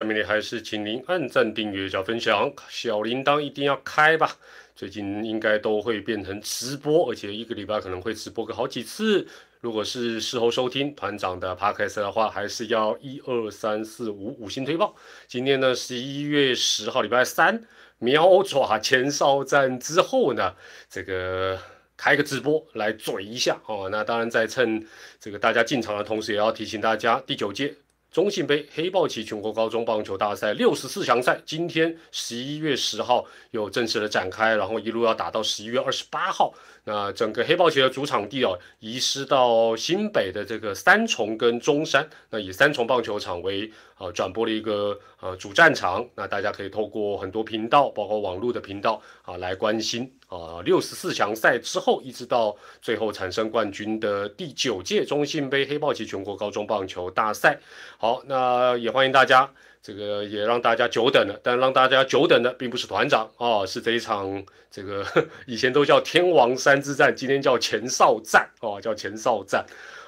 [0.00, 4.36] 下面呢还是请您按赞、订阅、加分享，小铃铛一定要开吧。
[4.76, 9.26] 最近应该都会变成直播，而且一个礼拜可能会直播个好几次。
[9.60, 14.94] 如果是事后收听团长的 podcast 的话，还是要一二三四五五星推报。
[15.26, 17.64] 今天呢，十一月十号，礼拜三，
[17.98, 20.54] 喵爪前哨战之后呢，
[20.88, 21.58] 这个
[21.96, 23.88] 开个直播来嘴一下哦。
[23.90, 24.86] 那当然在趁
[25.18, 27.74] 这个大家进场的同时，也要提醒大家，第九届。
[28.10, 36.54] 中信杯黑豹旗全国高中棒球大赛六十四强赛，今天十一月十号有正式的展开，然后一路要打到十一月二十八号。
[36.88, 46.08] 那整个黑豹旗的主场地哦，移师到新北的这个三重跟中山，那以三重棒球场为啊转播的一个呃主战场。
[46.14, 57.60] 那大家可以透过很多频道，包括网络的频道啊来关心啊六十四强赛之后，一直到最后产生冠军的第九届中信杯黑豹旗全国高中棒球大赛。
[57.98, 59.52] 好，那也欢迎大家。
[59.82, 65.06] 这个也让大家久等了，但让大家久等的并不是团长哦，是这一场这个
[65.46, 69.64] 以前都叫天王山之战，今天叫前哨战哦，叫前哨战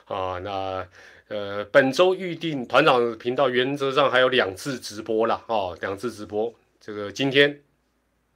[0.06, 0.38] 啊。
[0.40, 0.86] 那
[1.28, 6.52] 呃，本周预定团长频道原则上还有两次直播了哦，两次直播。
[6.80, 7.60] 这个今天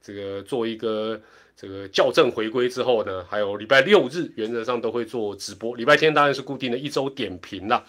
[0.01, 1.19] 这个做一个
[1.57, 7.83] 这个校正回归之后呢，还有礼拜六日原则上都会做直播，礼拜天当然是固定的一周点评了。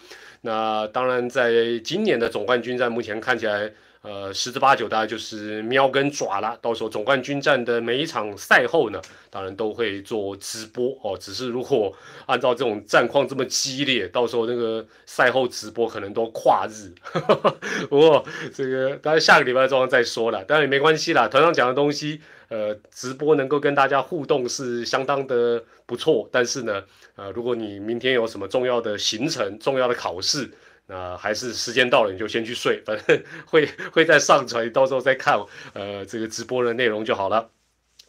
[0.47, 3.69] 那当然，在今年的总冠军战，目前看起来，
[4.01, 6.57] 呃，十之八九大概就是喵跟爪了。
[6.61, 11.17] 到时候总冠军战的每一场赛后呢，当然都会做直播哦。
[11.19, 11.93] 只是如果
[12.25, 16.93] 按照这种战况这么激烈，到时候那个赛后直播可能都跨日。
[17.89, 21.27] 不过这个当然下个礼拜状况再说了，当然也没关系啦。
[21.27, 26.83] 团长讲的东西，呃，直播能够跟大家互动是相当的不错，但是呢。
[27.17, 30.51] 呃，如果你明天有什么重要的行程、重要的考试，
[30.87, 35.37] 那还是时间到了你就先去睡，反正会会再上传，到时候再看
[35.73, 37.49] 呃这个直播的内容就好了。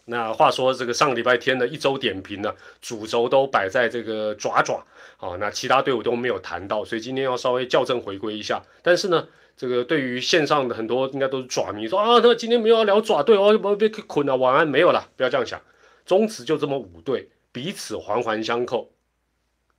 [0.05, 4.83] 那话说这个上个礼拜天的一周点评呢，主轴都摆在这个爪爪
[5.19, 8.63] 啊，那其他队伍都没有谈到，所以今天要稍微校正回归一下。
[8.81, 15.61] 但是呢，这个对于线上的很多应该都是爪迷说啊，那今天没有要聊爪队哦，不被捆了，晚安没有了，不要这样想，
[16.07, 18.93] 中职就这么五队，彼此环环相扣。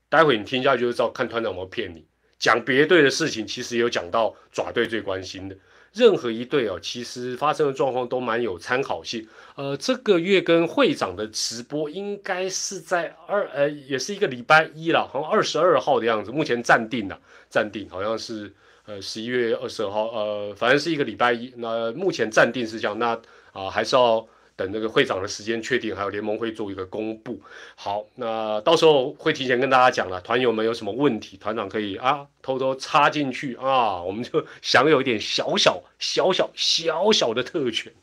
[0.09, 2.05] 待会你听下去就知道，看团长有没有骗你。
[2.39, 5.55] 讲别队的事情，其实有讲到爪队最关心的。
[5.91, 9.27] 任何一队哦，其实发生的状况都蛮有参考性。
[9.55, 16.31] 呃，这个月跟会长的直播应该是在二呃，也是一个礼拜一了，好像二十二号的样子。
[16.31, 18.53] 目前暂定了，暂定好像是
[18.85, 21.53] 呃十一月二十二号，呃，反正是一个礼拜一。
[21.57, 23.19] 那目前暂定是这样，那
[23.51, 24.25] 啊还是要。
[24.59, 27.41] 等那个会长的时间确定，还有联盟会做一个公布。
[27.75, 30.19] 好，那到时候会提前跟大家讲了。
[30.19, 37.93] 团友们有什么问题，团长可以啊偷偷插进去啊，我们就享有一点小小小小小小的特权。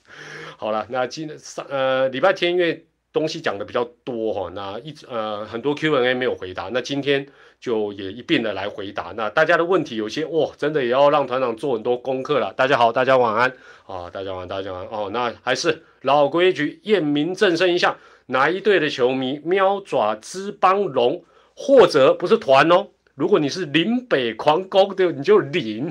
[0.57, 7.29] 好了，那今上呃礼拜天因为东西讲的比较多哈，那一直呃很多 Q&A 没有回答，那今天。
[7.61, 9.13] 就也一并的来回答。
[9.17, 12.53] 那大家的问题有些哇，真的也要让团长做很多功课了。
[12.55, 13.53] 大家好，大家晚安
[13.87, 15.11] 啊，大家晚，大家晚哦。
[15.13, 21.25] 那还是老规矩，验明正身一下，哪一队的球迷喵爪之邦龙，
[21.55, 22.89] 或者不是团哦。
[23.15, 25.91] 如果你是林北狂攻的，你就林。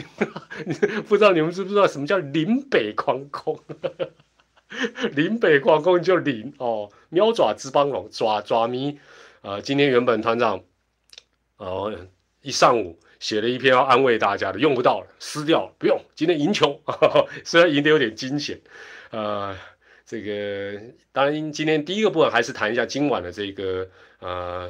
[1.10, 3.60] 不知道你们知不知道什么叫林北狂攻？
[5.16, 6.90] 林北狂攻就林哦。
[7.10, 9.00] 喵爪之邦龙爪爪迷，
[9.42, 10.62] 呃，今天原本团长。
[11.58, 11.94] 哦，
[12.42, 16.00] 一上午写了一篇要安慰大家的，用不到了，撕掉了，不用。
[16.14, 16.82] 今天赢球，
[17.46, 18.60] 虽然赢得有点惊险，
[19.12, 19.56] 呃，
[20.06, 20.80] 这个
[21.14, 23.88] 当然今天第一个部分还是谈一下今晚的这个
[24.20, 24.70] 呃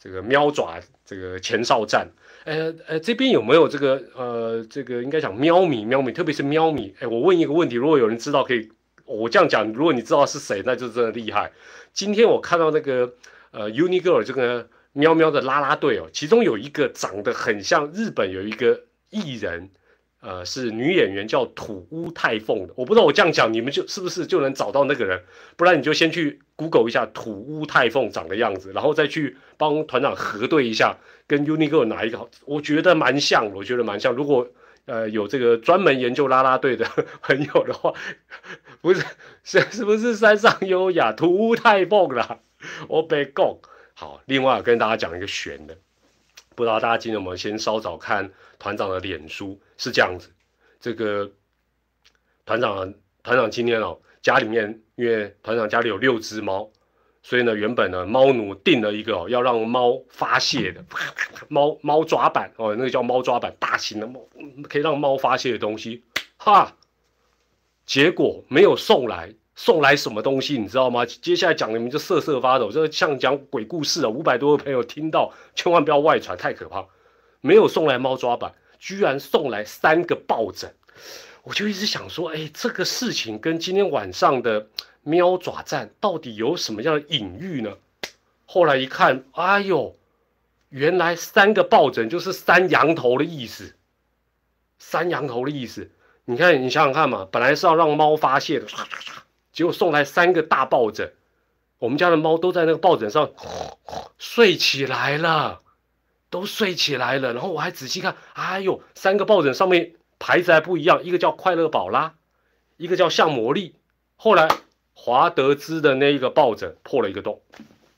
[0.00, 2.08] 这个喵爪这个前哨战。
[2.44, 6.94] 呃呃，这边有没有这个呃这个应该讲喵米喵米，特别是喵米。
[6.98, 8.72] 哎，我问一个问题，如果有人知道可以，
[9.04, 11.52] 我这样讲，如果你知道是谁，那就真的厉害。
[11.92, 13.14] 今天我看到那个
[13.50, 14.66] 呃 Unigirl 这个。
[14.92, 19.70] 喵喵的拉拉队哦，其中有一个长得很像日本有一个艺人，
[20.20, 22.74] 呃，是女演员叫土屋太凤的。
[22.76, 25.22] 我不知道我这样讲你们就是不是就能找到那个人？
[25.56, 32.28] 不然你就先去 Google 一下土屋太凤长的样子，然后再去帮团长核对一下，跟 Uniqlo 哪一个好？
[32.44, 34.12] 我觉得蛮像，我觉得蛮像。
[34.14, 34.46] 如果
[34.84, 36.84] 呃有这个专门研究啦啦队的
[37.22, 37.94] 朋友的话，
[38.82, 39.02] 不是
[39.42, 42.40] 是是不是山上优雅土屋太凤啦？
[42.88, 43.58] 我被告。
[44.02, 45.78] 好，另外跟大家讲一个悬的，
[46.56, 49.60] 不知道大家今天有没有先稍早看团长的脸书？
[49.78, 50.28] 是这样子，
[50.80, 51.30] 这个
[52.44, 56.68] 团长团长今天哦，家里面因为团长家里有六只猫，
[57.22, 60.84] 所以呢，原本呢猫奴订了一个哦，要让猫发泄的
[61.46, 64.28] 猫猫抓板哦，那个叫猫抓板，大型的猫
[64.64, 66.02] 可以让猫发泄的东西。
[66.38, 66.76] 哈，
[67.86, 71.04] 结果没有送来，送来什么东西你知道吗？
[71.06, 74.08] 接下来讲你们就瑟瑟发抖，这像讲鬼故事啊！
[74.08, 76.86] 五百多个朋友听到，千万不要外传，太可怕。
[77.40, 80.72] 没有送来猫抓板，居然送来三个抱枕，
[81.42, 84.68] 我就一直想说，哎，这个事情跟今天晚上的
[85.02, 87.76] 喵爪战到底有什么样的隐喻呢？
[88.46, 89.96] 后来一看，哎呦，
[90.70, 93.74] 原来三个抱枕就是三羊头的意思。
[94.78, 95.90] 三羊头的意思，
[96.24, 98.66] 你看，你想想看嘛，本来是要让猫发泄的，
[99.52, 101.12] 结果送来三个大抱枕，
[101.78, 103.30] 我们家的猫都在那个抱枕上
[104.18, 105.60] 睡起来了，
[106.30, 107.32] 都睡起来了。
[107.32, 112.14] 然后我还仔细看，哎呦，三个抱枕上面牌子还不一样，一个叫快乐宝拉，
[112.76, 113.74] 一个叫像魔力。
[114.16, 114.48] 后来
[114.94, 117.42] 华德兹的那一个抱枕破了一个洞，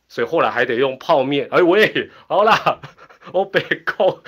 [0.08, 1.48] 所以后来还得用泡面。
[1.50, 2.80] 哎喂，好啦。
[3.32, 4.20] 我别讲，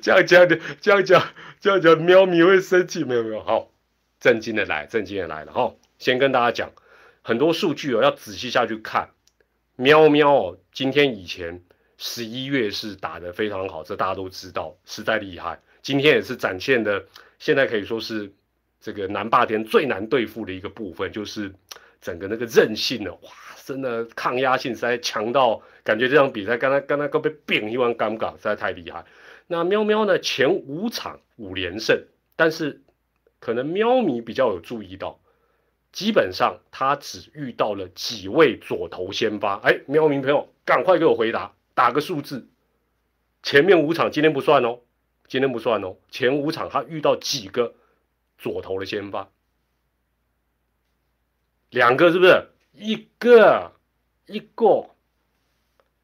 [0.00, 1.22] 这样讲的，这样讲，
[1.60, 3.68] 这样讲，喵咪会生气，没有没有，好，
[4.20, 5.74] 正经的来，正经的来了哈。
[5.98, 6.72] 先跟大家讲，
[7.22, 9.08] 很多数据哦，要仔细下去看。
[9.76, 11.62] 喵喵哦，今天以前
[11.98, 15.60] 十一月是打的非常好，这大家都知道，实在厉害。
[15.82, 17.04] 今天也是展现的，
[17.38, 18.32] 现在可以说是
[18.80, 21.52] 这个南霸天最难对付的一个部分，就是
[22.00, 23.30] 整个那个韧性呢，哇。
[23.64, 29.04] 真的抗压性实在强到感觉这场比赛刚才刚才刚被扁一碗尴尬，实在太厉害。
[29.48, 30.16] 那喵喵呢？
[30.20, 32.00] 前五场五连胜，
[32.36, 32.80] 但是
[33.46, 35.20] 可能喵迷比较有注意到，
[35.92, 39.54] 基本上他只遇到了几位左投先发。
[39.58, 42.48] 哎，喵迷朋友，赶快给我回答，打个数字。
[43.44, 44.80] 前面五场今天不算哦，
[45.28, 45.94] 今天不算哦。
[46.10, 47.72] 前五场他遇到几个
[48.36, 49.30] 左投的先发？
[51.70, 52.48] 两个是不是？
[52.72, 53.74] 一个
[54.26, 54.90] 一个，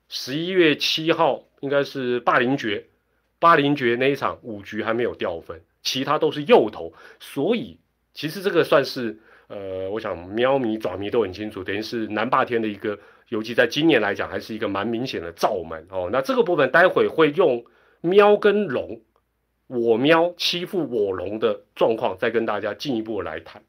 [0.06, 2.86] 十一月七号应该是霸凌爵，
[3.40, 7.78] 霸凌爵那一场五局还没有掉分，其他都是右投，所以
[8.14, 9.18] 其实这个算是
[9.48, 12.98] 呃，我想喵迷爪迷都很清楚，等于是南霸天的一个，
[13.28, 16.08] 尤其在今年来讲，还是一个蛮明显的罩门哦。
[16.12, 17.64] 那这个部分待会会用
[18.00, 19.00] 喵跟龙，
[19.66, 23.62] 我喵欺负我龙的状况，再跟大家进一步来谈。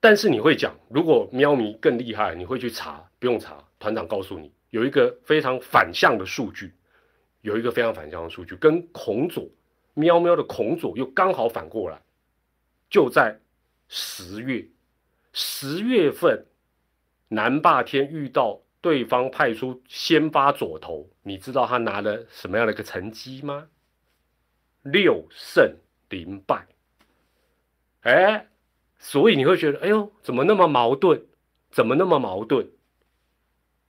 [0.00, 3.08] 但是你会讲，如果喵迷更厉害，你会去查？
[3.20, 6.74] 不用查，团长告诉你，有一个非常反向的数据，
[7.42, 9.48] 有一个非常反向的数据，跟孔左
[9.94, 12.00] 喵喵的孔左又刚好反过来，
[12.88, 13.38] 就在
[13.88, 14.66] 十月，
[15.32, 16.46] 十月份
[17.28, 23.68] 南霸天遇到对方派出先发左投，你知道他拿了什么样的一个成绩吗？
[24.82, 25.76] 六胜
[26.08, 26.66] 零败，
[28.02, 28.48] 哎。
[29.04, 31.20] 所以你会觉得，哎呦，怎么那么矛盾？
[31.72, 32.64] 怎么那么矛盾？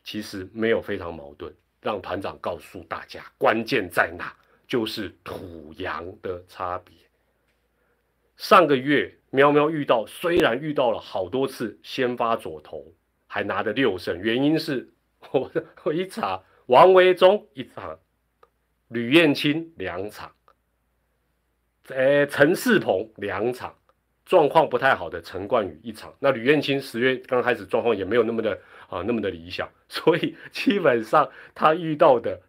[0.04, 1.54] 其实没有非常矛盾。
[1.82, 4.36] 让团长告诉大家，关键在哪？
[4.68, 6.96] 就是土洋的差别。
[8.38, 12.94] 上个月喵喵遇到，虽然遇到了好多次先发左投，
[13.28, 14.94] 还拿的六胜，原因是
[15.32, 15.52] 我
[15.84, 18.00] 我一查，王维忠一场，
[18.88, 20.34] 吕彦青两场，
[21.90, 23.76] 呃，陈世鹏两场。
[24.26, 28.58] 状况不太好的陈冠宇一场，那吕彦青十月刚开始状况也没有那么的
[28.88, 32.42] 啊那么的理想，所以基本上他遇到的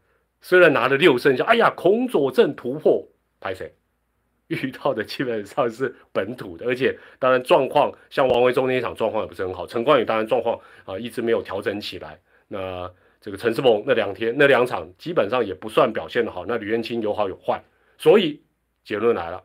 [0.44, 3.08] 虽然拿了六胜，哎呀孔佐镇突破
[3.40, 3.74] 拍谁
[4.48, 17.64] 遇到的基本上是本土的，而且当然状况像王维忠那一场状况也不是很好，陈冠宇当然状况啊一直没有调整起来，那这个陈世鹏那两天那两场基本上也不算表现的好，那吕彦青有好有坏，
[17.96, 18.42] 所以
[18.84, 19.42] 结论来了，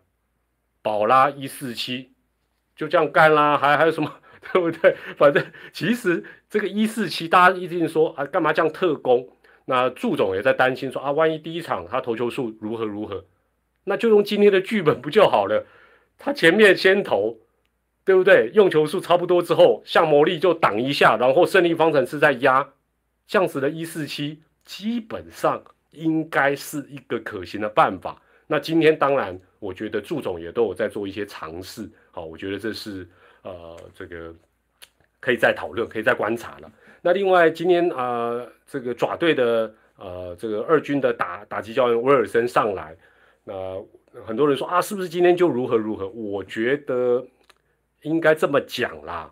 [0.82, 2.12] 宝拉一四七。
[2.76, 4.10] 就这样干啦，还还有什么，
[4.54, 4.96] 对不对？
[5.18, 9.28] 反正其实这个一四七，大家一定说啊，干嘛这样特工？
[9.70, 13.24] 那祝总也在担心说啊，万一第一场他投球数如何如何，
[13.84, 15.64] 那就用今天的剧本不就好了？
[16.18, 17.38] 他前面先投，
[18.04, 18.50] 对不对？
[18.56, 22.68] 用球数差不多之后，像魔力就挡一下，然后胜利方程式再压，
[23.28, 28.20] 这样子的一四七基本上应该是一个可行的办法。
[28.48, 31.88] 那今天当然，我觉得祝总也都有在做一些尝试。
[32.10, 33.08] 好，我觉得这是
[33.44, 34.34] 呃，这个
[35.20, 36.72] 可以再讨论，可以再观察了。
[37.02, 42.96] 那另外，今天啊，这个爪队的呃，这个二军的打打击教练威尔森上来，
[43.44, 43.54] 那
[44.26, 46.08] 很多人说啊，是不是今天就如何如何？
[46.10, 47.26] 我觉得
[48.02, 49.32] 应该这么讲啦，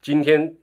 [0.00, 0.54] 今天。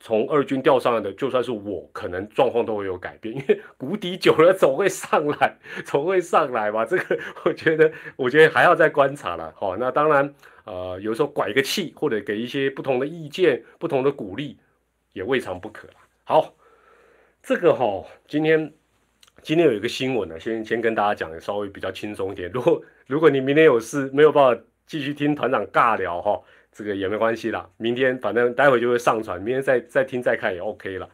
[0.00, 5.56] 从二军调上来的，就算是我，可能状况都会有改变，因为谷底久了总会上来，
[5.86, 6.84] 总会上来吧。
[6.84, 9.50] 这个我觉得，我觉得还要再观察了。
[9.56, 10.34] 好，那当然，
[10.66, 14.58] 呃，有时候拐个气，或者给一些不同的意见、不同的鼓励，
[15.14, 15.88] 也未尝不可
[16.24, 16.54] 好，
[17.42, 18.70] 这个哈，今天
[19.42, 22.50] 今天有一个新闻呢，先先跟大家讲，稍微比较轻松一点。
[22.52, 26.40] 如果如果你明天有事没有办法继续听团长尬聊哈，
[26.72, 27.68] 这个也没关系啦。
[27.76, 31.08] 明天反正待会就会上传，明天再再听再看也 OK 了。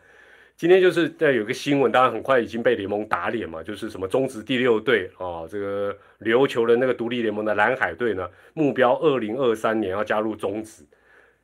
[0.56, 10.84] 今天就是在有个新闻，当然很快已经被联盟打脸嘛，就是什么中职第六队啊，这个琉球的那个独立联盟的蓝海队呢，目标二零二三年要加入中职。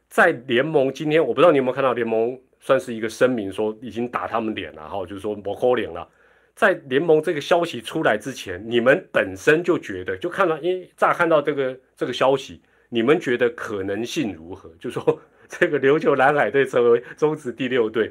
[0.09, 6.09] 在联盟今天，我不知道你有没有看到联盟算是一个声明，说已经打他们脸了哈，就是说抹扣脸了。
[6.55, 14.71] 在联盟这个消息出来之前，你们本身就觉得，就看到，因为乍看到这个这个消息，你们觉得可能性如何？
[14.81, 18.11] 就说这个琉球蓝海队成为中职第六队，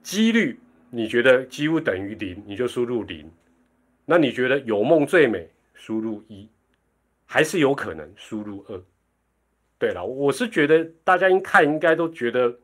[0.00, 0.58] 几率
[0.90, 3.28] 你觉得几乎等于零，你就输入零。
[4.04, 6.48] 那你觉得有梦最美，输入一，
[7.24, 8.80] 还是有可能输入二？
[9.76, 12.56] 对了，我是觉得大家一看应该都觉得。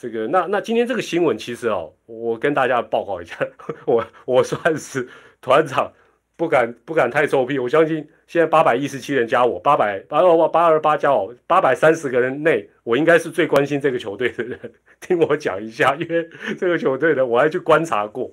[0.00, 3.36] 这个那那今天这个新闻其实哦，我跟大家报告一下，
[3.84, 5.06] 我我算是
[5.42, 5.92] 团长，
[6.38, 7.58] 不敢不敢太臭屁。
[7.58, 14.58] 我相信现在八百一十七人加我，八百八二八二八加我，八百三十个人内，我应该是最关心这个球队的人。
[15.02, 16.26] 听我讲一下，因为
[16.58, 18.30] 这个球队的我还去观察过。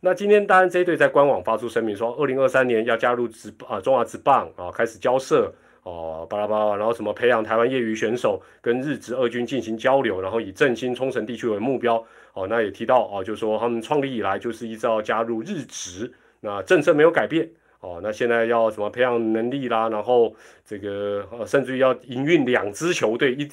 [0.00, 5.54] 那今天当然这一队在官网发出声明说，二零二三年要加入职啊中华职棒啊，开始交涉。
[5.84, 12.02] 哦，巴拉巴拉，然后什么培养台湾业余选手，跟日职二军进行交流，然后以振兴冲绳地区为目标。
[12.32, 16.10] 哦，那也提到哦，就说他们创立以来就是依照加入日职，
[16.40, 17.48] 那政策没有改变。
[17.80, 23.46] 哦，那现在要什么培养能力啦，然后这个呃，甚至于要营运两支球队，一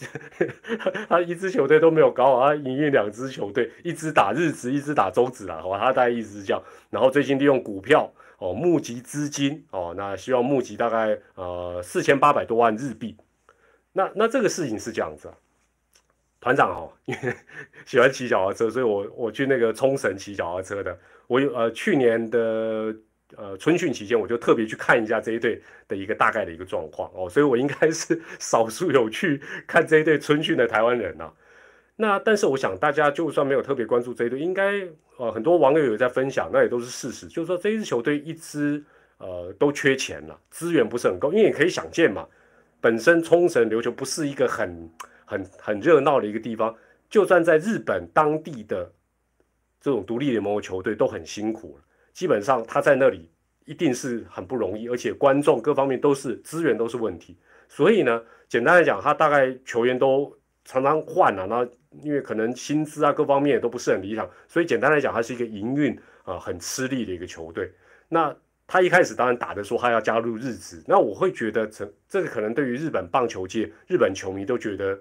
[1.10, 5.62] 他一支球队都没有搞好，他营运两支球队，一支打日职，一支打中职啦。
[5.66, 6.64] 哦，他大概意思是这样。
[6.90, 8.10] 然后最近利用股票。
[8.42, 13.16] 哦，募集资金哦，那希望募集大概呃四千八百多万日币。
[13.94, 15.38] 那那这个事情是这样子啊，
[16.40, 17.36] 团长哦，因为
[17.86, 20.98] 喜欢骑脚踏车，所以我我去那个冲绳骑脚踏车的。
[21.28, 22.96] 我有呃去年的
[23.38, 31.32] 呃春训期间，我就特别去看一下这一队的一个大概的一个状况哦，所以我应该是 少数有去看这一队春训的台湾人呐。
[32.02, 38.84] 那但是我想大家就算没有特别关注这一队，应该呃很多网友有在分享，那也都是事实，就是说这一支球队一支
[39.20, 42.28] 呃都缺钱了，资源不是很够，因为你可以想见嘛，
[42.80, 44.90] 本身冲绳琉球不是一个很
[45.26, 46.76] 很很热闹的一个地方，
[47.08, 48.92] 就算在日本当地的
[49.80, 53.30] 这种独立联盟球队都很辛苦了，基本上他在那里
[53.66, 57.38] 一定是很不容易，而且观众各方面都是资源都是问题，
[57.70, 61.68] 所以呢，简单来讲，他大概球员都常常换啊，那。
[62.02, 67.70] 因为可能薪资啊各方面都不是很理想，所以简单来讲，它是一个营运啊很吃力的一个球队。
[68.08, 68.34] 那
[68.66, 74.98] 他一开始当然打的说他要加入日职，那我会觉得这这个可能对于日本棒球界、日本球迷都觉得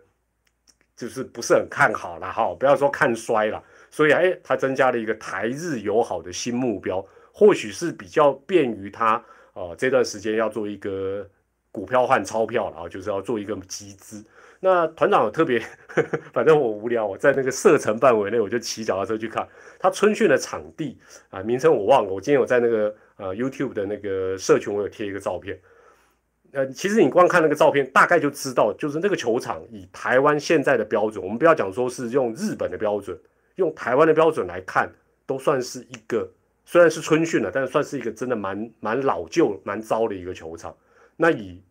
[0.97, 3.63] 就是不是很看好了哈，不要说看衰了。
[3.89, 11.25] 所以哎，他增加了一个台日友好的新目标，或许是比较便于他啊这段时间要做一个
[11.71, 14.25] 股票换钞票然后，就是要做一个集资。
[14.63, 15.59] 那团长特别，
[16.33, 19.49] 反正我无聊，我在那个射程范围内，我就骑脚踏车去看
[19.79, 20.99] 他春训的场地
[21.31, 22.13] 啊，名称我忘了。
[22.13, 25.59] 我今天有在那个呃 YouTube 的那个社群，我有贴一个照片。
[26.53, 33.19] 呃，其实你光看那个照片，大概就知道，就是那个球场以台湾现在的标准，我们不要讲说是用日本的标准，
[33.55, 34.93] 用台湾的标准来看，
[35.27, 36.29] 都算是一个
[36.67, 40.77] 虽然是春训了，但是算是一个真的蛮蛮老旧、蛮糟的一个球场。
[41.17, 41.63] 那以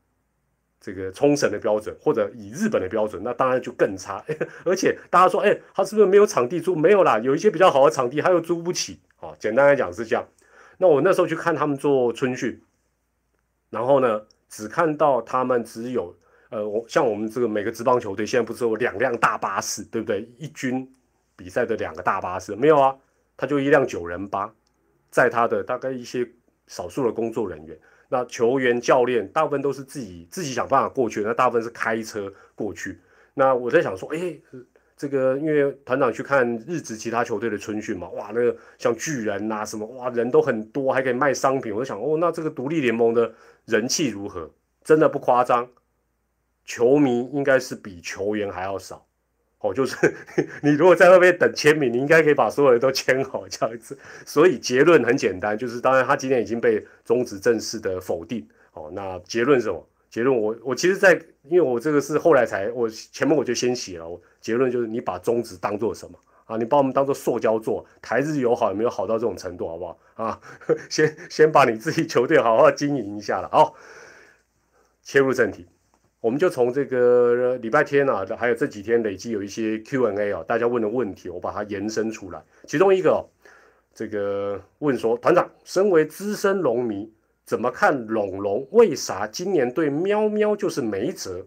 [0.80, 4.24] 这个冲绳的标准，或者以日本的标准，那当然就更差。
[4.64, 6.76] 而且大家说，哎，他是不是没有场地租？
[6.76, 9.00] 没有啦，有一些比较好的场地，他又租不起。
[9.20, 10.26] 哦，简单来讲是这样。
[10.78, 12.62] 那我那时候去看他们做春训，
[13.70, 16.16] 然后呢，只看到他们只有，
[16.50, 20.22] 呃，我像我们这个每个职棒球队现在不是有两辆大巴士，对不对？
[20.38, 20.90] 一军
[21.36, 22.96] 比赛的两个大巴士没有啊？
[23.36, 24.50] 他就一辆九人巴，
[25.12, 26.26] 在他的大概一些
[26.68, 27.78] 少数的工作人员。
[28.10, 33.00] 那球员、教练大部分都是自己自己想办法过去，那大部分是开车过去。
[33.36, 34.36] 那我在想说，哎，
[34.98, 41.74] 这个因为团长去看日职其他球队的春训嘛，哇，那个像巨人呐什么，哇，人都很多，还可以卖商品。
[41.74, 43.32] 我就想，哦，那这个独立联盟的
[43.66, 44.52] 人气如何？
[44.84, 45.70] 真的不夸张，
[46.66, 49.06] 球迷应该是比球员还要少。
[49.60, 49.96] 哦，就是
[50.64, 53.98] 你如果在那边等签名，你应该可以把所有人都签好这样子。
[54.26, 58.48] 所以结论很简单，就是当然他今天已经被中止正式的否定。
[58.74, 59.86] 哦，那结论是什么？
[60.10, 61.14] 结论我我其实，在
[61.44, 64.22] 因为我这个是后来才，我前面我就先写了。
[64.40, 66.56] 结论就是你把中职当做什么啊？
[66.58, 69.68] 你把我们当做塑胶做，台日友好有没有好到这种程度？
[69.68, 70.40] 好不好啊？
[70.90, 73.50] 先先把你自己球队好好经营一下了。
[73.52, 73.76] 好，
[75.04, 75.68] 切入正题。
[76.22, 82.44] 我们就从这个礼拜天啊，还有这几天累积有一些 Q&A 啊，大家问的问题，我把它延伸出来。
[82.68, 83.26] 其中一个，
[83.94, 87.10] 这个问说，团长，身为资深龙迷，
[87.46, 88.68] 怎么看龙龙？
[88.72, 91.46] 为啥今年对喵喵就是没辙？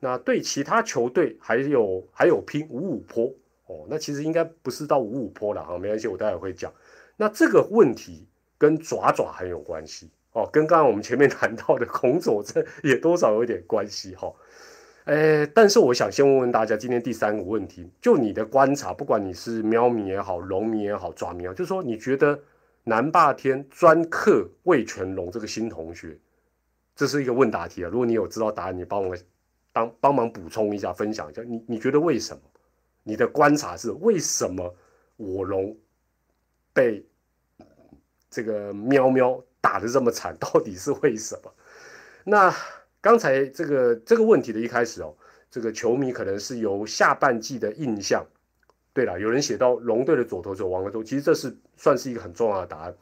[0.00, 3.26] 那对其他球队还有还有拼五五坡
[3.66, 3.86] 哦？
[3.90, 6.72] 那其实应该不是到五五坡了哈，没关系，我待会会讲。
[7.16, 8.26] 那这个问题
[8.56, 14.32] 跟爪爪很有关系哦，跟刚刚我们前面 谈到的孔佐镇也多少有点关系哈。
[15.06, 22.38] 诶，但是我想先问问大家，今天第三个问题，就你的观察，不管你是喵迷也好，龙迷也好，爪迷也好，就是说你觉得
[22.84, 26.18] 南霸天专克魏全龙这个新同学，
[26.96, 27.90] 这是一个问答题啊。
[27.90, 29.16] 如果你有知道答案，你帮我
[29.72, 32.40] 当帮忙补充一下，分享一下，你你觉得为什么？
[33.02, 34.74] 你的观察是为什么
[35.18, 35.76] 我龙
[36.72, 37.04] 被
[38.30, 40.36] 这个喵喵打的这么惨？
[40.38, 41.50] 到底是为什么？
[42.24, 42.54] 那？
[43.04, 45.14] 刚才这个这个问题的一开始哦，
[45.50, 48.24] 这个球迷可能是由下半季的印象。
[48.94, 52.94] 对了，有人写到龙队的左投手王德忠，其实这是算是一个很重要的答案。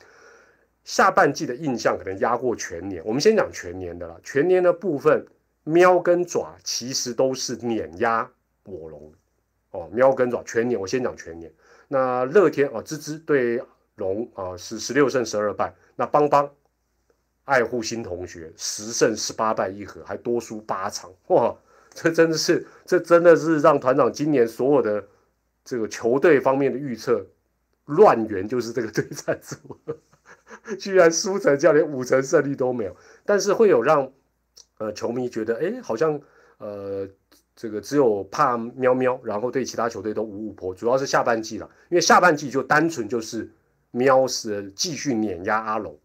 [0.83, 3.01] 下半季的印象可能压过全年。
[3.07, 4.21] 我们先讲全年的了。
[4.25, 5.25] 全年的部分，
[5.63, 8.29] 喵跟爪其实都是碾压
[8.65, 9.13] 我龙
[9.71, 9.89] 哦。
[9.93, 11.49] 喵跟爪全年，我先讲全年。
[11.87, 13.63] 那乐天哦，芝芝对
[13.95, 15.73] 龙啊是十六胜十二败。
[16.03, 16.51] 那邦邦。
[17.45, 21.55] 爱护新同学，十胜十八败一和，还多输八场，哇！
[21.93, 25.05] 这真的是，这真的是让团长今年所有的
[25.65, 27.27] 这个球队方面的预测
[27.87, 29.57] 乱源，就是这个对战组，
[30.79, 32.97] 居然输成这样，连五成胜率都没有。
[33.25, 34.11] 但是会有让
[34.79, 36.19] 呃球迷觉得，哎，好像
[36.59, 37.09] 呃
[37.57, 43.51] 这个只有怕喵喵，然后对其他球队都五五破，主要是下半季了，因为下半季就单纯就是
[43.93, 45.97] 喵是继续碾压阿龙。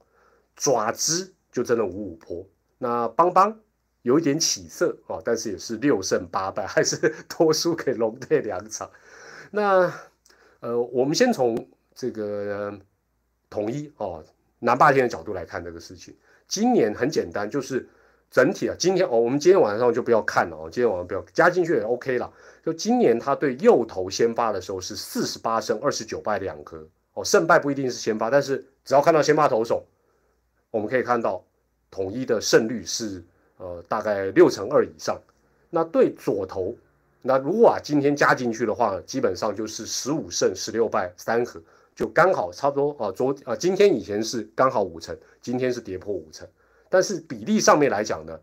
[0.56, 2.44] 爪子就真的五五坡，
[2.80, 3.60] 那邦邦
[4.02, 8.90] 有一点起色哦，但是也是六胜八败， 还是多输给龙队两场。
[9.52, 9.94] 那
[10.60, 12.76] 呃，我们先从这个
[13.52, 14.24] 统一哦
[14.58, 16.16] 南霸天的角度来看这个事情。
[16.48, 17.88] 今年很简单，就是
[18.32, 22.34] 整体啊，今天哦，我们今天晚上就不要看了哦，今天晚上不要加进去也 OK 了。
[22.66, 26.84] 就今年他对右投先发的时候是四十八胜二十九败两颗
[27.18, 29.84] 哦，胜败不一定是先发，但是只要看到先发投手。
[30.70, 31.44] 我们可以看到，
[31.90, 33.24] 统一的胜率是
[33.58, 35.20] 呃大概六成二以上。
[35.72, 36.76] 那对左投，
[37.24, 41.60] 那如果啊今天加进去的话，基本上就是十五胜十六败三和，
[41.96, 43.12] 就刚好差不多啊。
[43.12, 46.48] 昨啊今天以前是刚好五成，今天是跌破五成。
[46.88, 48.40] 但是比例上面来讲呢，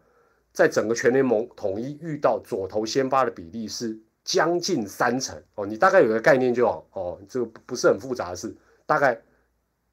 [0.53, 5.65] 在整个全联盟统一遇到左投先发的比例是将近三成哦。
[5.65, 8.53] 你大概有个概念就好哦，这个不是很复杂的事，
[8.87, 9.21] 大概。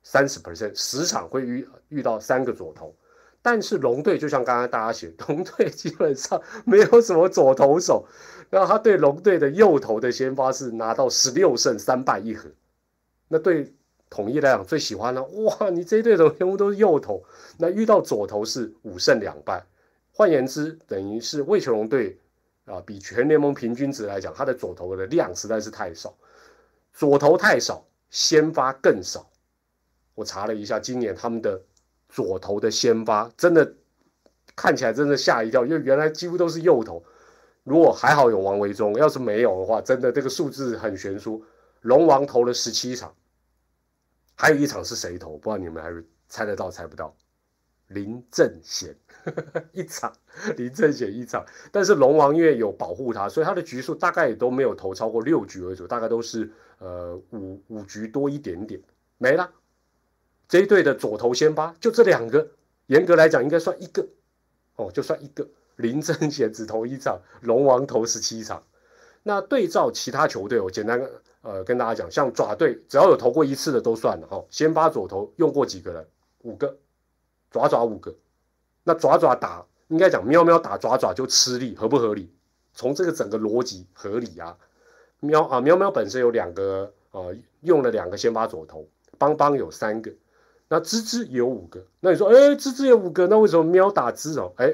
[0.03, 2.91] 三十 percent 十场会遇遇到三个左投，
[3.39, 8.03] 但是龙队就像刚刚大家写，龙队基本上没有什么左投手，
[8.49, 12.49] 然后他对龙队的右投的先发是拿到十六胜三败一和，
[13.27, 13.71] 那对
[14.09, 17.23] 统一来讲最喜欢了，哇，你这一队的全部都是右投，
[17.59, 19.63] 那遇到左投是五胜两败，
[20.11, 22.17] 换言之，等于是魏全龙队
[22.71, 26.15] 啊，比全联盟平均值来讲，他的左投的量实在是太少，
[26.93, 29.29] 左投太少，先发更少。
[30.15, 31.61] 我查了一下，今年他们的
[32.07, 33.73] 左投的先发真的
[34.55, 37.03] 看起来真的吓一跳，因为原来几乎都是右投。
[37.63, 41.43] 如果还好有王维忠，要是没有的话，真的这个数字很悬殊。
[41.81, 43.13] 龙王投了十七场，
[44.35, 45.37] 还有一场是谁投？
[45.37, 45.91] 不知道你们还
[46.29, 47.15] 猜得到猜不到？
[47.87, 48.95] 林正贤
[49.73, 50.13] 一场，
[50.57, 51.45] 林正贤一场。
[51.71, 58.81] 但是龙王因为有保护他，所以他的局数大概也都没有投超过六局为主，大概都是呃五五局多一点点
[59.17, 59.51] 没了。
[60.47, 62.47] 这一队的左投先发就这两个，
[62.87, 64.07] 严格来讲应该算一个，
[64.75, 65.47] 哦，就算一个。
[65.77, 68.61] 林正贤只投一场，龙王投十七场。
[69.23, 71.01] 那对照其他球队，我简单
[71.41, 74.43] 呃跟大家讲，像爪队只要有投过一次的都算了哈。
[74.51, 76.05] 先发左投用过几个人？
[76.43, 76.77] 五个，
[77.49, 78.13] 爪爪五个。
[78.83, 82.33] 那爪爪打应该讲喵喵打爪爪就吃力，合不合理？
[82.73, 84.57] 从这个整个逻辑合理啊。
[85.19, 90.11] 喵啊喵喵本身有两个呃用了两个先发左投，邦邦有三个。
[90.67, 94.53] 那芝芝有五个，那你说，哎，芝芝有五个，那为什么喵打芝哦？
[94.55, 94.73] 哎，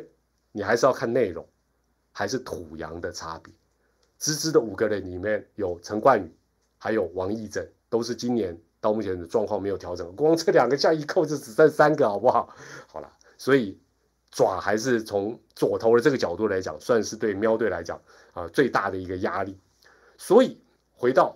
[0.51, 1.43] 你还是要看内容，
[2.11, 3.51] 还是土洋的差别。
[4.19, 6.31] 芝芝的五个人里面有陈冠宇，
[6.77, 12.47] 还有王义正，都是今年到目前的状况没有调整，光这两个加一扣就只剩三个，好不好？
[12.87, 13.75] 好了，所以
[14.37, 17.99] 爪还是从左投的这个角度来讲，算是对喵队来讲
[18.33, 19.57] 啊最大的一个压力。
[20.15, 20.61] 所以
[20.93, 21.35] 回到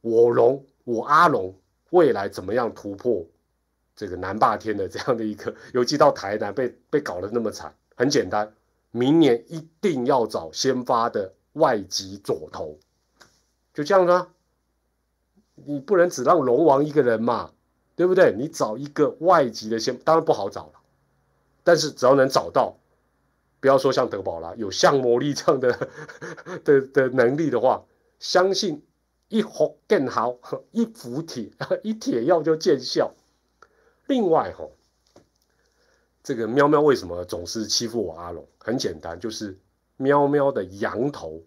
[0.00, 1.56] 我龙，我阿龙
[1.90, 3.24] 未来怎么样突破？
[3.94, 8.52] 这个南霸天的这样的一个尤其到台南被被搞得那么惨，很简单，
[8.90, 12.76] 明年一定要找先发的外籍左投，
[13.72, 14.28] 就这样啊，
[15.54, 17.52] 你不能只让龙王一个人嘛，
[17.94, 18.34] 对不对？
[18.36, 20.72] 你找一个外籍的先，当然不好找了，
[21.64, 22.76] 但是只要能找到，
[23.58, 25.88] 不要说像德保拉有像魔力这样的
[26.62, 27.84] 的的能力的话，
[28.20, 28.84] 相信
[29.28, 30.38] 一服更好，
[30.70, 31.50] 一服铁
[31.82, 33.12] 一铁药就见效。
[34.06, 34.68] 另外哈，
[36.22, 38.46] 这个喵喵为什么总是欺负我阿龙？
[38.58, 39.58] 很简单，就是
[39.96, 41.42] 喵喵的羊头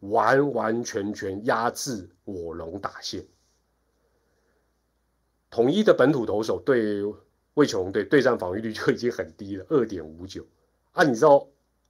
[0.00, 3.26] 完完全全压制我龙打线。
[5.50, 7.02] 统一的本土投手对
[7.54, 10.46] 魏琼对对战防御率就已经很低了，二点五九。
[10.92, 11.46] 啊，你知道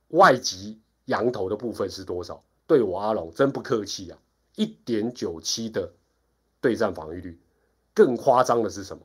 [0.09, 2.42] 外籍羊头的部分是多少？
[2.66, 4.18] 对我阿龙真不客气啊，
[4.57, 5.92] 一点九七的
[6.61, 7.38] 对战防御率。
[7.92, 9.05] 更夸张的是什么？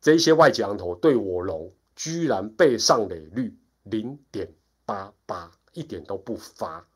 [0.00, 4.52] 这些外籍羊头对我龙居然被上垒率零点
[4.84, 6.86] 八八，一点都不发。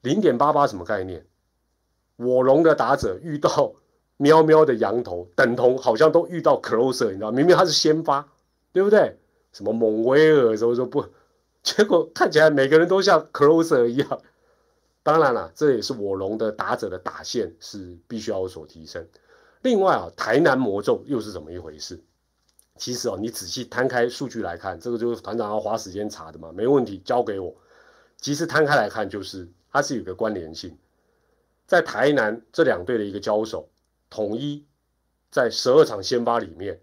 [0.00, 1.26] 零点八八什么概念？
[2.16, 3.74] 我龙的打者遇到。
[4.20, 8.28] 喵喵的羊头等同好像都遇到 closer，你知道明明他是先发，
[8.70, 9.16] 对不对？
[9.50, 11.02] 什么蒙威尔什么说不，
[11.64, 14.20] 结果看起来每个人都像 closer 一样。
[15.02, 19.08] 当然了，这也是我龙的打者的打线是必须要有所提升。
[19.62, 21.98] 另外啊，台南魔咒又是怎么一回事？
[22.76, 27.54] 其实哦，你仔细摊开数据来看，这个就是团长要花时间查的嘛，没问题，交给我。
[28.18, 30.76] 其实摊开来看，就是它是有个关联性，
[31.66, 33.66] 在台南这两队的一个交手。
[34.10, 34.66] 统一
[35.30, 36.82] 在十二场先发里面，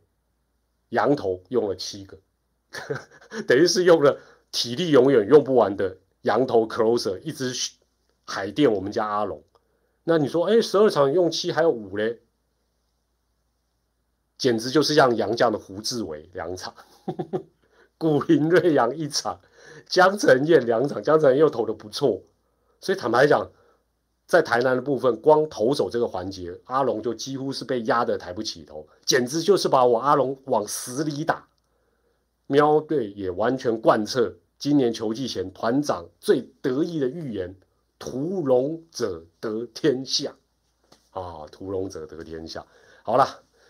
[0.90, 2.18] 羊头用了七个，
[3.46, 4.18] 等于是用了
[4.52, 7.54] 体力永远用不完的羊头 closer，一只
[8.24, 9.44] 海淀我们家阿龙。
[10.06, 12.22] 那你说，哎，十二场用七还有五嘞，
[14.38, 16.74] 简直就是像杨绛的胡志伟两场，
[18.00, 19.42] 古林瑞阳一场，
[19.86, 22.24] 江晨燕两场，江晨燕又投的不错，
[22.80, 23.52] 所以坦白讲。
[24.28, 31.48] 在台南的部分，光投手这个环节，阿龙就几乎是被压得抬不起头，简直就是把我阿龙往死里打。
[32.46, 37.56] 喵队也完全贯彻今年球季前团长最得意的预言：
[37.98, 40.36] 屠龙者得天下。
[41.12, 42.66] 啊，屠龙者得天下。
[43.04, 43.26] 好了，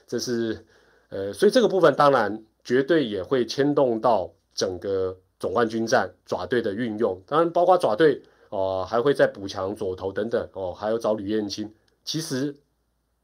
[0.08, 0.66] 这是
[1.10, 8.24] 呃，所以这个部分当然绝对也会牵动到整个总冠军战爪队的运用，当然包括爪队。
[8.50, 11.74] 哦，还会再补强左投等等哦，还有找吕彦青。
[12.04, 12.56] 其实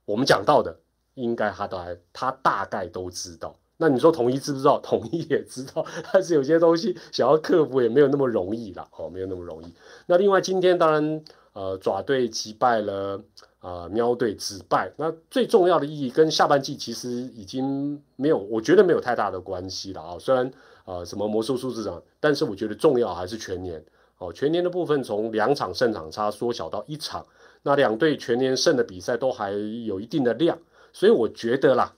[0.06, 0.78] 我们讲到的，
[1.14, 3.56] 应该他都还他大概都知道。
[3.78, 4.80] 那你说统一知不知道？
[4.84, 9.74] 统一也知道，但是有些东西想要克服也没有那么容易了哦，没有那么容易。
[10.06, 13.22] 那另外今天当然呃爪队击败了
[13.60, 14.92] 啊喵队止败。
[14.98, 20.18] 那最重要的意义跟下半季其实已经没有，我觉得没有太大的关系了啊。
[20.20, 20.52] 虽然
[20.86, 23.84] 呃什么魔术数字长，但是我觉得重要还是全年。
[24.24, 27.26] 哦，全年的部分从两场胜场差缩小到一场，
[27.62, 29.52] 那两队全年胜的比赛都还
[29.86, 30.58] 有一定的量，
[30.94, 31.94] 所以我觉得啦，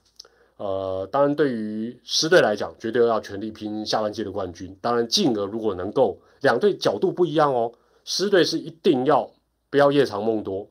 [0.56, 4.76] 呃，当然对于狮队来讲，绝对要全力拼下半季的冠军。
[4.80, 7.72] 当然，进而如果能够两队角度不一样哦，
[8.04, 9.30] 狮队是一定要
[9.70, 10.68] 不要夜长梦多，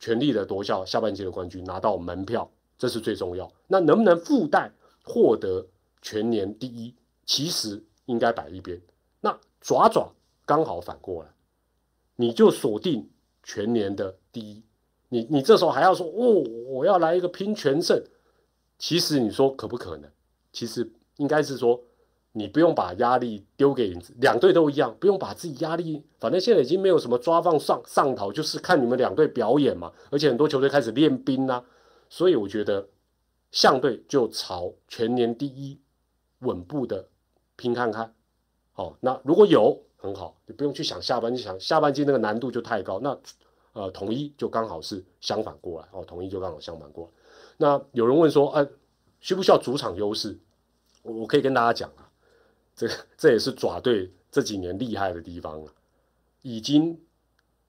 [0.00, 3.48] 全力的夺下下半季的冠军，拿到门票，这是最重要。
[3.68, 4.72] 那能不能附带
[5.04, 5.64] 获得
[6.02, 6.92] 全年第一，
[7.24, 8.80] 其实应该摆一边。
[9.20, 10.10] 那爪爪。
[10.46, 11.30] 刚好反过来，
[12.14, 13.10] 你就锁定
[13.42, 14.62] 全年的第一，
[15.08, 18.00] 你你这时候还要说哦，我要来一个拼全胜，
[18.78, 20.08] 其实你说可不可能？
[20.52, 21.82] 其实应该是说，
[22.30, 29.92] 你不用把压力丢给两队都一样，不用把自己压力，反正现在已经没有什么抓放上上逃，就是看你们两队表演嘛。
[30.10, 31.64] 而且很多球队开始练兵啦，
[32.08, 32.88] 所以我觉得
[33.50, 35.80] 相对就朝全年第一
[36.38, 37.08] 稳步的
[37.56, 38.14] 拼看看。
[38.76, 39.82] 哦，那如果有。
[39.96, 43.00] 很好，你不用去想下半季，想下半季那个难度就太高。
[43.00, 43.18] 那
[43.72, 47.10] 呃，统一就刚好是相反过来哦，统一就刚好相反过来。
[47.58, 48.66] 那有人问说，哎，
[49.20, 50.38] 需不需要主场优势？
[51.02, 52.08] 我我可以跟大家讲啊，
[52.74, 55.70] 这这也是爪队这几年厉害的地方了。
[56.42, 56.98] 已经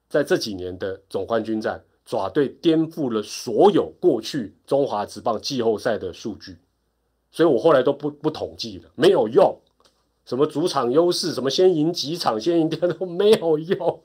[0.07, 6.57] 在这几年的总冠军战，爪队颠覆了所有过去中华职棒季后赛的数据，
[7.31, 9.59] 所以我后来都不不统计了，没有用。
[10.27, 14.03] 什么主场优势，什么先赢几场，先赢点都没有用。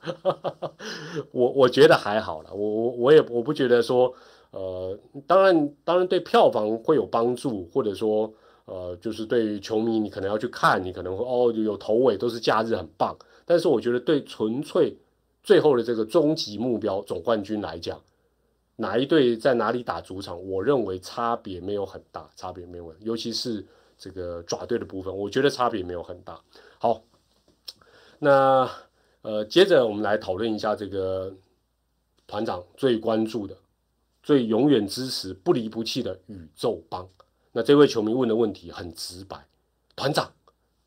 [1.33, 4.13] 我我觉得还好了，我我我也我不觉得说，
[4.51, 8.33] 呃，当然当然对票房会有帮助，或者说
[8.63, 13.13] 呃，就是对于球迷你可能要去看，你可能会哦有头尾都是假日很棒。
[13.43, 14.95] 但是我觉得对纯粹
[15.43, 17.99] 最后的这个终极目标总冠军来讲，
[18.77, 23.65] 哪一队在哪里打主场，我认为差别没有很大，差别没有，尤其是。
[24.03, 26.37] 这个爪队的部分，我觉得差别没有很大。
[26.77, 27.03] 好，
[28.19, 28.69] 那
[29.21, 31.33] 呃，接着我们来讨论一下这个
[32.27, 33.55] 团长最关注的
[34.21, 37.07] 最永远支持、不离不弃的宇宙帮。
[37.53, 39.47] 那这位球迷问的问题很直白，
[39.95, 40.33] 团长，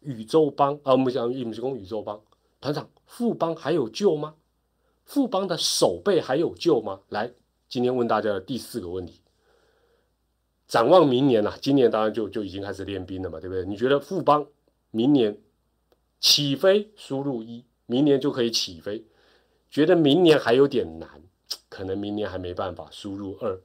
[0.01, 2.21] 宇宙帮啊，我们讲我们讲宇宙帮，
[2.61, 4.35] 团长，富邦还有救吗？
[5.07, 7.01] 富邦的守备还有救吗？
[7.09, 7.33] 来，
[7.67, 9.23] 今天问大家的第四个问题，
[10.67, 13.65] 展望明年呐，今年当然就就已经开始练兵了嘛，对不对？
[13.65, 14.47] 你觉得富邦
[14.91, 15.39] 明年
[16.21, 19.05] 起飞输入一，明年就可以起飞？
[19.71, 21.23] 觉得明年还有点难，
[21.69, 23.61] 可能明年还没办法输入二。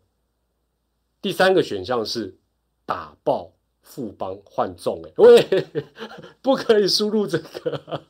[1.21, 2.37] 第三个选项是。
[2.83, 5.65] 打爆富邦换中哎喂，
[6.41, 8.03] 不可以输入这个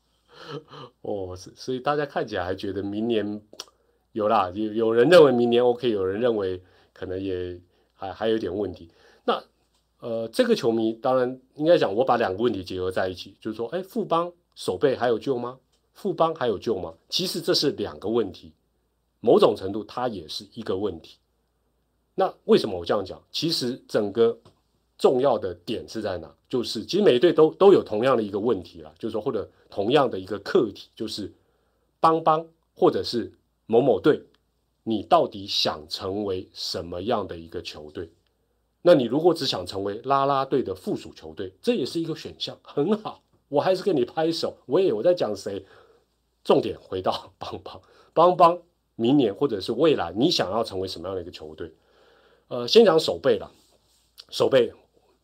[1.02, 3.42] 哦，所以大家看起来还觉得明年
[4.12, 6.62] 有啦，有有人认为明年 OK，有人认为
[6.94, 7.60] 可能也
[7.94, 8.90] 还还有点问题。
[9.24, 9.42] 那
[10.00, 15.58] 呃，这个球迷当然应该讲，我把两个问题结合在一起，就是说，哎，富邦守备还有救吗？
[15.94, 16.92] 富邦还有救吗？
[17.08, 18.52] 其实这是两个问题，
[19.20, 21.16] 某种程度它也是一个问题。
[22.14, 23.22] 那为什么我这样讲？
[23.32, 24.38] 其实整个
[24.98, 26.30] 重要的点是在哪？
[26.48, 31.32] 就是其实每一队都都有同样的一个问题了，就是说或者同样的一个课题，就是
[31.98, 33.32] 邦邦或者是
[33.66, 34.22] 某某队，
[34.84, 38.08] 你到底想成为什么样的一个球队？
[38.82, 44.58] 那你如果只想成为拉拉队的附属球队，这也是一个选项，很好，我还是给你拍手。
[44.66, 45.64] 我也我在讲谁？
[46.44, 47.80] 重点回到 邦邦，
[48.12, 48.62] 邦邦
[48.94, 51.72] 明年或者是未来，你想要成为什么样的一个球队？
[52.48, 53.50] 呃，先讲手背了，
[54.28, 54.70] 手背，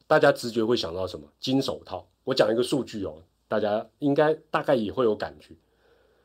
[0.07, 1.29] 大家直觉会想到什么？
[1.39, 2.09] 金手套。
[2.25, 5.55] 我讲一个数据哦，大家应该大概也会有感觉。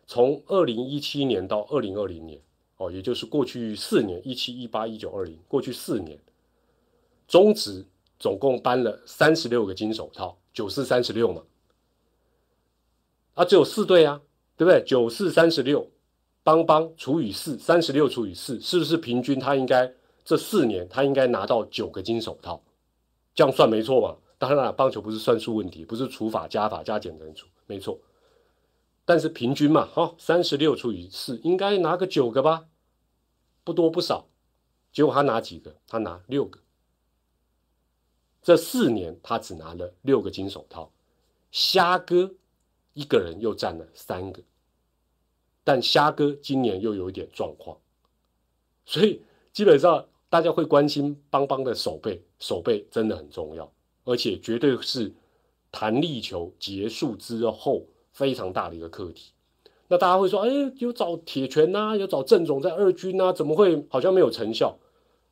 [0.07, 2.39] 从二零一七年到二零二零年，
[2.77, 6.19] 哦，也就是过去四年，一七、一八、一九、二零，过去四年，
[7.27, 7.85] 中职
[8.19, 11.41] 总共颁了三十六个金手套，九四三十六嘛，
[13.35, 14.21] 啊，只有四队啊，
[14.57, 14.83] 对不对？
[14.83, 15.89] 九四三十六，
[16.43, 19.39] 邦邦除以四，三十六除以四，是不是平均？
[19.39, 19.93] 他应该。
[20.27, 22.59] 这四年他应该拿到九个金手套，
[23.35, 24.17] 这样算没错嘛？
[24.39, 27.95] 当然了，棒球不是算术问题，不是除法加法加减乘除，没错。
[29.05, 32.67] 但是平均嘛，哈，三十六除以四，应该拿个九个吧？
[33.63, 34.27] 不多不少。
[34.91, 35.75] 结果他拿几个？
[35.87, 36.59] 他拿六个。
[38.41, 40.91] 这四年他只拿了六个金手套，
[41.51, 42.33] 虾哥
[42.93, 44.41] 一个人又占了三个。
[45.63, 47.77] 但虾哥今年又有一点状况，
[48.85, 49.21] 所以
[49.53, 50.07] 基本上。
[50.27, 53.71] 大家会关心邦邦的手背，手背真的很重要，
[54.03, 55.13] 而且绝对是
[55.71, 57.85] 弹力球结束之后
[58.15, 59.34] 非常大的一个课题。
[59.89, 64.75] 那大家会说，哎，有找铁拳呐，有找郑总在二军呐，怎么会好像没有成效？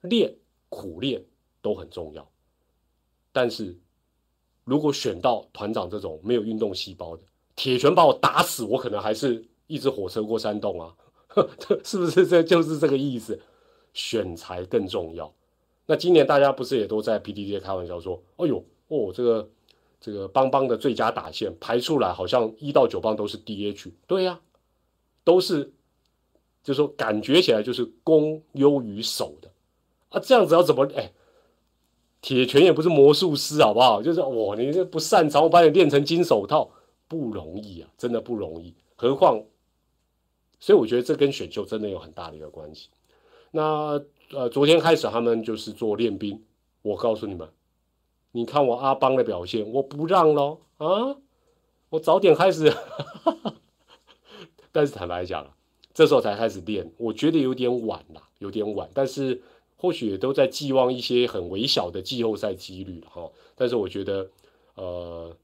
[0.01, 0.35] 练
[0.69, 1.23] 苦练
[1.61, 2.29] 都很重要，
[3.31, 3.79] 但是
[4.65, 7.23] 如果选到团长这种没有运动细胞的，
[7.55, 10.93] 铁拳把我打死，我可能还是一只火车过山洞啊，
[11.83, 12.27] 是不是？
[12.27, 13.39] 这就是这个意思。
[13.93, 15.31] 选材更重要。
[15.85, 19.47] 那今年大家不是也都在 PDD 开玩笑说：“哎呦，哦，这个
[20.03, 24.41] 这个邦邦的最佳打线排出来，好像一到九棒都是 DH。”对呀，
[25.23, 25.71] 都是，
[26.61, 29.49] 就是说感觉起来就是攻优于守的
[30.09, 30.19] 啊。
[30.19, 30.85] 这样子要怎么？
[30.93, 31.13] 哎，
[32.19, 34.01] 铁拳也不是魔术师，好不好？
[34.01, 36.69] 就是哇，你这不擅长，我把你练成金手套
[37.07, 38.73] 不容易啊，真的不容易。
[38.97, 39.41] 何况，
[40.59, 42.89] 所以我觉得这跟选秀真的有很大的一个关系。
[43.51, 46.41] 那呃，昨天开始他们就是做练兵。
[46.81, 47.47] 我告诉你们，
[48.33, 51.17] 你看我阿邦的表现，我不让喽啊！
[51.89, 52.73] 我早点开始，
[54.73, 55.55] 但是坦白讲，
[55.93, 58.89] 这时候才开始练，我觉得有点晚了，有点晚。
[58.91, 59.39] 但是
[59.77, 63.31] 或许也都在寄望一些很微小的季后赛几率哈。
[63.55, 64.27] 但是我觉得，
[64.73, 65.37] 呃，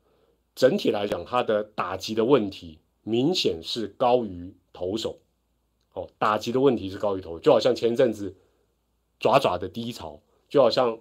[0.56, 5.20] 整体来讲，他的打击的问题明显是高于投手。
[5.94, 8.36] 哦，打击的问题是高于头，就好像前阵子
[9.20, 10.98] 爪爪的低潮，就好像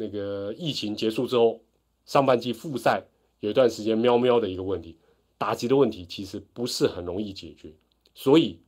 [0.00, 1.60] 那个疫情结束之后，
[2.06, 3.04] 上半季复赛
[3.40, 4.96] 有一段时间喵喵的一个问题，
[5.36, 7.74] 打击的问题其实不是很容易解决，
[8.14, 8.58] 所以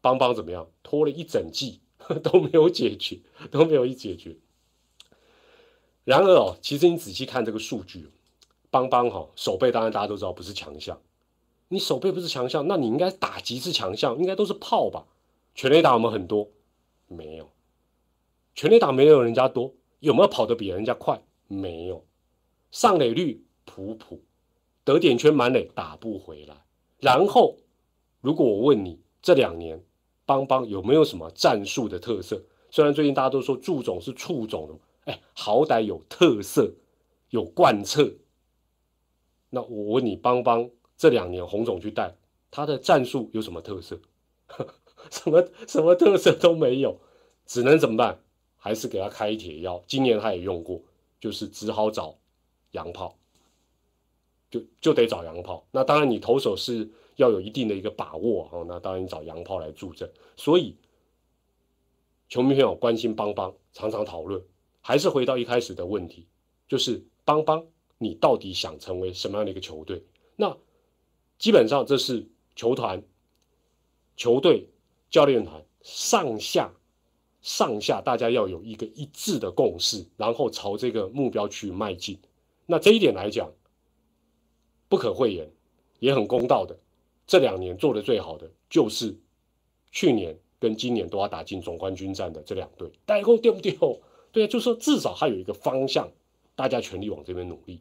[0.00, 1.80] 邦邦怎么样，拖了一整季
[2.22, 3.18] 都没有解决，
[3.50, 4.36] 都没有一解决。
[6.04, 8.08] 然而哦，其实你仔细看这个数据，
[8.70, 11.00] 邦邦哈手背当然大家都知道不是强项，
[11.68, 15.04] 你手背不是强项，那你应该打击是强项，应该都是炮吧？
[15.56, 16.48] 全垒打我们很多，
[17.08, 17.50] 没有，
[18.54, 21.22] 全垒打没有人家多，有没有跑得比人家快？
[21.48, 22.04] 没有，
[22.70, 24.22] 上垒率普普，
[24.84, 26.64] 得点圈满垒打不回来。
[26.98, 27.56] 然后，
[28.20, 29.84] 如果我问你这两年
[30.24, 32.42] 邦邦有没有什么战术的特色？
[32.70, 36.74] 虽然最近大家都说祝总是处总，哎，好歹有特色，
[37.30, 38.12] 有贯彻。
[39.50, 42.16] 那我问你，邦邦这两年洪总去带
[42.50, 44.00] 他的战术有什么特色？
[45.10, 46.98] 什么什么特色都没有，
[47.46, 48.20] 只能怎么办？
[48.56, 49.82] 还是给他开铁药。
[49.86, 50.80] 今年他也用过，
[51.20, 52.16] 就是只好找
[52.72, 53.16] 洋炮，
[54.50, 55.66] 就就得找洋炮。
[55.70, 58.64] 那当然，你投手是要有一定的一个把握哦。
[58.68, 60.10] 那当然，你找洋炮来助阵。
[60.36, 60.76] 所以，
[62.28, 64.42] 球迷朋友关心邦邦，常常讨论，
[64.80, 66.26] 还是回到一开始的问题，
[66.68, 67.66] 就是邦邦，
[67.98, 70.02] 你到底想成为什么样的一个球队？
[70.36, 70.56] 那
[71.38, 73.02] 基本上这是球团、
[74.16, 74.68] 球队、
[75.10, 76.72] 教练团上下。
[77.46, 82.18] 上下大家要有一个一致的共识，然后朝这个目标去迈进。
[82.66, 83.52] 那这一点来讲，
[84.88, 85.48] 不可讳言，
[86.00, 86.76] 也很公道的。
[87.24, 89.16] 这两年做的最好的就是
[89.92, 94.00] 去年跟今年都要打进总冠军战的这两队，代沟丢不丢？
[94.32, 96.10] 对啊，就说至少还有一个方向，
[96.56, 97.80] 大家全力往这边努力。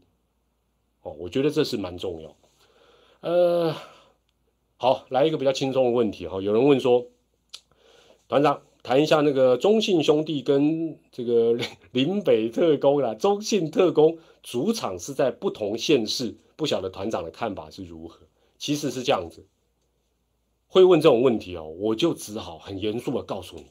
[1.02, 2.36] 哦，我觉得这是蛮重要。
[3.22, 3.76] 呃，
[4.78, 7.08] 好，来一个比较轻松的问题哈，有人问说，
[8.28, 8.62] 团长。
[8.86, 11.58] 谈一下那个中信兄弟跟这个
[11.92, 18.20] 林北特工啦，中信特工主场是在不同县市，不晓得团长的看法是如何？
[18.60, 19.44] 其实是这样子，
[20.68, 23.66] 会问这种问题哦，我就只好很严肃的告诉你，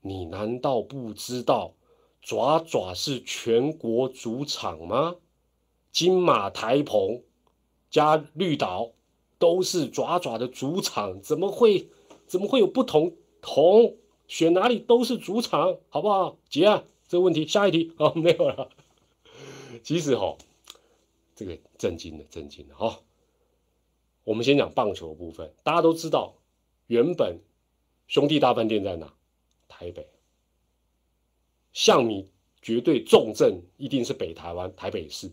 [0.00, 1.74] 你难道不知道
[2.22, 5.16] 爪爪是全国主场吗？
[5.90, 7.20] 金马台澎
[7.90, 8.92] 加绿岛
[9.40, 11.88] 都是爪爪的主场，怎么会
[12.28, 13.96] 怎么会有不同同？
[14.32, 16.38] 选哪里都是主场，好不好？
[16.48, 18.70] 结案这个问题，下一题 哦，没有了。
[19.82, 20.38] 其实哈，
[21.36, 23.00] 这个震惊的，震惊的哈。
[24.24, 26.38] 我们先讲棒球部分，大家都知道，
[26.86, 27.40] 原本
[28.06, 29.12] 兄弟大饭店在哪？
[29.68, 30.08] 台北。
[31.74, 32.30] 象迷
[32.62, 35.30] 绝对重镇一定是北台湾台北市，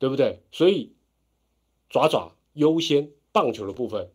[0.00, 0.42] 对不对？
[0.50, 0.92] 所以
[1.88, 4.10] 爪爪优先棒球的部分，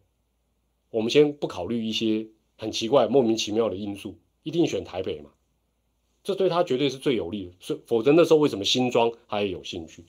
[0.89, 2.27] 我们先不考虑一些。
[2.57, 5.29] 很奇怪，莫名其妙的因素，一定选台北嘛？
[6.23, 7.53] 这对他绝对是最有利的。
[7.59, 10.03] 是，否则那时候为什么新庄他也有兴趣？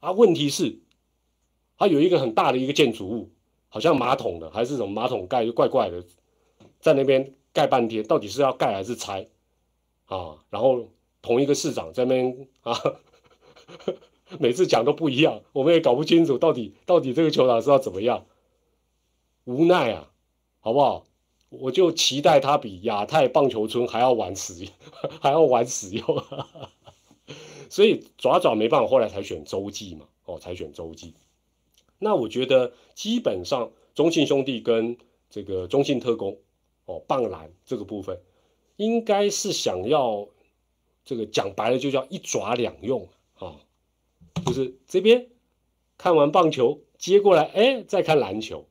[0.00, 0.78] 啊，问题是，
[1.78, 3.30] 他有一个很大的一个建筑物，
[3.68, 6.04] 好像马桶的，还是什么马桶盖，就怪怪的，
[6.80, 9.28] 在那边盖半天，到底是要盖还是拆？
[10.06, 10.88] 啊，然后
[11.22, 12.76] 同一个市长在那边啊，
[14.40, 18.26] 每次讲都不一样，我们也搞不清楚到底到底这个球场是要怎么样？
[19.44, 20.10] 无奈啊，
[20.60, 21.06] 好不好？
[21.60, 24.66] 我就期待他比亚太棒球村还要晚使，
[25.20, 26.24] 还要晚使用，
[27.68, 31.14] 所以爪爪没办法，后来才选洲际嘛，哦，才选洲际。
[31.98, 34.96] 那我觉得基本上中信兄弟跟
[35.30, 36.38] 这个中信特工，
[36.86, 38.20] 哦，棒篮这个部分，
[38.76, 40.28] 应该是想要
[41.04, 43.56] 这个讲白了就叫一爪两用啊，
[44.44, 45.28] 就是这边
[45.96, 48.66] 看完棒球接过来，哎，再看篮球，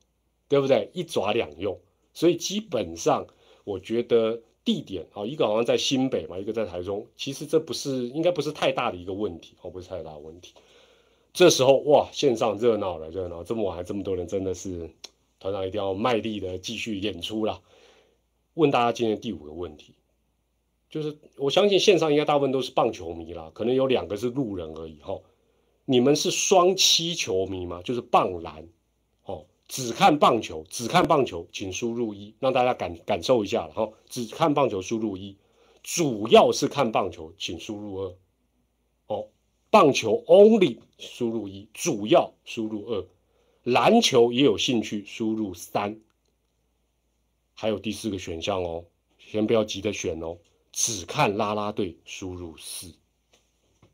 [0.48, 0.90] 对不对？
[0.92, 1.78] 一爪两用。
[2.14, 3.26] 所以基本上，
[3.64, 10.54] 我觉得地点啊，一个好像在新北嘛，一个在台中，其实这不是应该不是太大的一个问题哦，不是太大的问题。
[11.32, 14.88] 这时候哇，线上热闹了，热闹，这么晚还这么多人，真的是
[15.40, 17.60] 团长一定要卖力的继续演出了。
[18.54, 19.94] 问大家今天第五个问题，
[20.88, 25.20] 就是我相信线上应该大部分都是棒球迷啦，可能有两个是路人而已哈。
[25.86, 27.82] 你们是双七球迷吗？
[27.82, 28.68] 就是棒篮。
[29.74, 33.90] 只看棒球，只看棒球，请输入一，让大家感感受一下了哈。
[34.08, 35.34] 只看棒球，输入一；
[35.82, 38.16] 主要是看棒球，请输入二。
[39.08, 39.28] 哦，
[39.70, 43.04] 棒球 only 输入一，主要输入二。
[43.64, 45.98] 篮球也有兴趣，输入三。
[47.54, 48.84] 还有第四个选项哦，
[49.18, 50.38] 先不要急着选哦。
[50.70, 52.94] 只看啦啦队，输入四，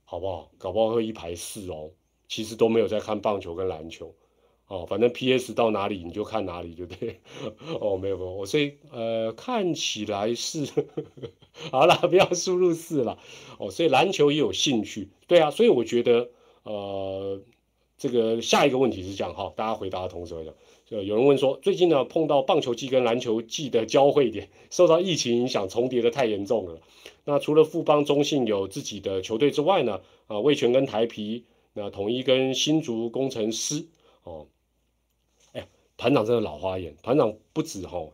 [0.05, 0.51] 好不好？
[0.59, 1.91] 搞不好会一排四哦。
[2.29, 4.15] 其实都没有在看棒球跟篮球。
[4.71, 5.53] 哦，反正 P.S.
[5.53, 7.19] 到哪里你就看哪里，就对。
[7.81, 10.65] 哦，没有没有，我所以呃看起来是
[11.73, 13.19] 好了，不要输入四了。
[13.59, 16.31] 哦，所以篮球也有兴趣，对啊，所以我觉得
[16.63, 17.41] 呃
[17.99, 20.55] 这个下一个问题是这样哈，大家回答的同时讲，
[20.87, 26.81] 就有人问说，最近呢碰到棒球季跟篮球季的交汇点，受到疫情影响重叠的太严重了。
[27.25, 33.85] 那除了富邦中信有自己的球队之外呢，啊魏全跟台皮，那统一跟新竹工程师，
[34.23, 34.47] 哦。
[36.01, 38.09] 团长真的老花眼，团长不止哈，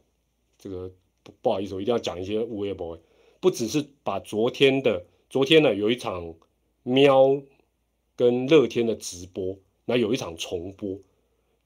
[0.58, 0.90] 这个
[1.22, 2.98] 不不好意思，我一定要讲一些无微博，
[3.38, 6.34] 不只是把昨天的昨天呢有一场
[6.82, 7.40] 喵
[8.16, 10.98] 跟乐天的直播，那有一场重播，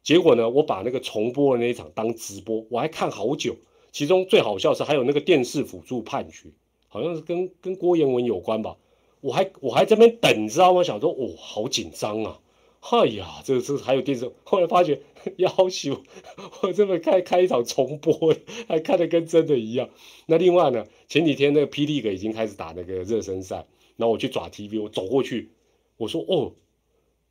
[0.02, 3.56] 结果呢我把那个重播的那一场当直播，我还看好久，
[3.90, 6.50] 其中最好笑是还有那个电视辅助判决，
[6.88, 8.76] 好像是跟跟郭彦文有关吧，
[9.22, 10.82] 我还我还这边等，你知道吗？
[10.82, 12.38] 想说哦好紧张啊，
[12.80, 15.02] 哎呀，这这还有电视，后来发觉
[15.36, 16.02] 要求
[16.62, 18.34] 我这么开开一场重播，
[18.68, 19.90] 还看得跟真的一样。
[20.26, 23.66] 那另外呢，前几天那个霹雳哥已经开始打那个热身赛，
[23.96, 25.50] 然后我去抓 TV，我走过去，
[25.98, 26.54] 我说哦，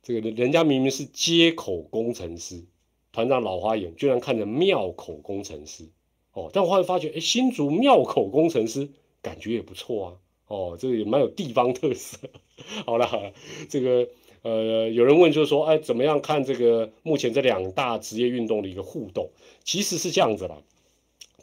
[0.04, 2.64] 这个人家明明是接口工程师，
[3.10, 5.88] 团长老花眼，居然看着庙口工程师
[6.32, 6.48] 哦。
[6.52, 8.88] 但我后来发觉，哎，新竹庙口工程师
[9.20, 10.14] 感觉也不错啊，
[10.46, 12.18] 哦，这个也蛮有地方特色。
[12.86, 13.32] 好了好了，
[13.68, 14.08] 这个。
[14.42, 19.30] 呃，有人问就是说，哎，怎么样看这个目前这两大职业运动的一个互动？
[19.64, 20.56] 其实是这样子啦，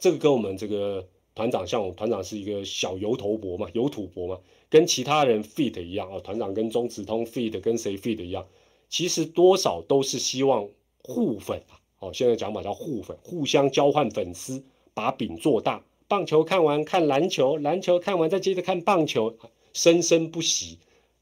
[0.00, 4.38] 这个跟我们这个团长，像我们团长是一个小油头博嘛，油土博嘛，
[4.68, 8.44] 跟其他人 fit 一样啊，团长跟中直通 fit 跟谁 fit 一样，
[8.88, 10.68] 其实多少都是希望
[11.04, 15.84] 互粉啊，哦，现在讲法叫互粉，互相交换粉丝，把饼做大。
[16.08, 19.36] 棒球看完看篮球，篮球看完再接着看棒球，
[19.72, 20.78] 生生不息。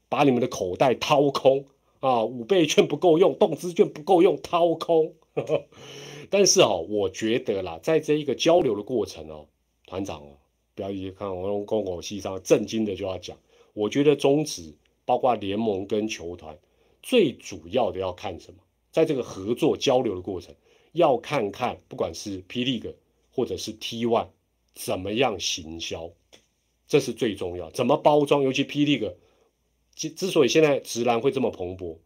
[0.09, 1.65] 把你们的口袋掏空
[1.99, 2.23] 啊！
[2.23, 5.13] 五倍券不够用，动资券不够用，掏空。
[6.29, 9.47] 但是哦，我觉得啦，在这一个交流的过程哦，
[9.85, 10.37] 团长哦，
[10.75, 13.37] 不要一看我用公狗戏上震惊的就要讲。
[13.73, 14.73] 我觉得中职
[15.05, 16.57] 包括联盟跟球团，
[17.01, 18.59] 最主要的要看什么？
[18.91, 20.55] 在这个合作交流的过程，
[20.93, 22.95] 要看看不管是 P League
[23.31, 24.27] 或者是 T One
[24.73, 26.09] 怎么样行销，
[26.87, 27.69] 这是最重要。
[27.71, 28.43] 怎么包装？
[28.43, 29.13] 尤其 P League。
[29.97, 31.97] 之之所以现在直男会这么蓬勃，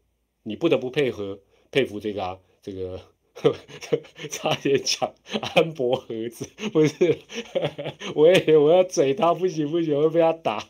[0.43, 1.39] 你不得不配合
[1.71, 3.01] 佩服这个啊，这个
[4.31, 7.17] 差点讲安博盒子，不是，
[8.15, 10.69] 我也我要嘴他不行不行，会被他打，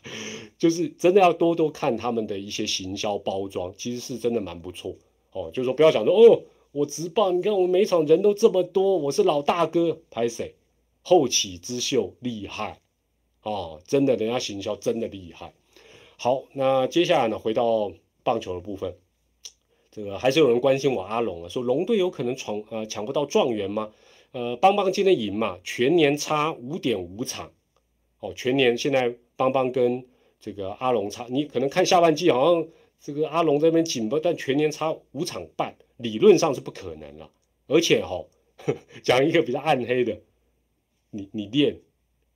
[0.58, 4.96] 就是真的要多多看他们的一些行销包装，其实是真的蛮不错
[5.30, 5.52] 哦。
[5.54, 6.42] 就是说不要想说哦，
[6.72, 10.56] 我直棒，你看我每场人都这么多，我是老大哥，拍谁？
[11.02, 12.80] 后起之秀厉害
[13.42, 15.54] 哦，真的，人家行销真的厉害。
[16.22, 17.36] 好，那接下来呢？
[17.36, 17.92] 回到
[18.22, 18.94] 棒球的部分，
[19.90, 23.92] 这个还是有人关心我阿龙啊，说龙队有可能闯呃抢不到状元吗？
[24.30, 27.50] 呃，邦邦今天赢嘛，全年差五点五场，
[28.20, 30.06] 哦，全年现在邦邦跟
[30.38, 32.68] 这个阿龙差，你可能看下半季好像
[33.00, 37.28] 这个阿龙这边紧吧，但全年差五场半，理论上是不可能了。
[37.66, 38.24] 而且哈，
[39.02, 40.20] 讲一个比较暗黑的，
[41.10, 41.80] 你你练，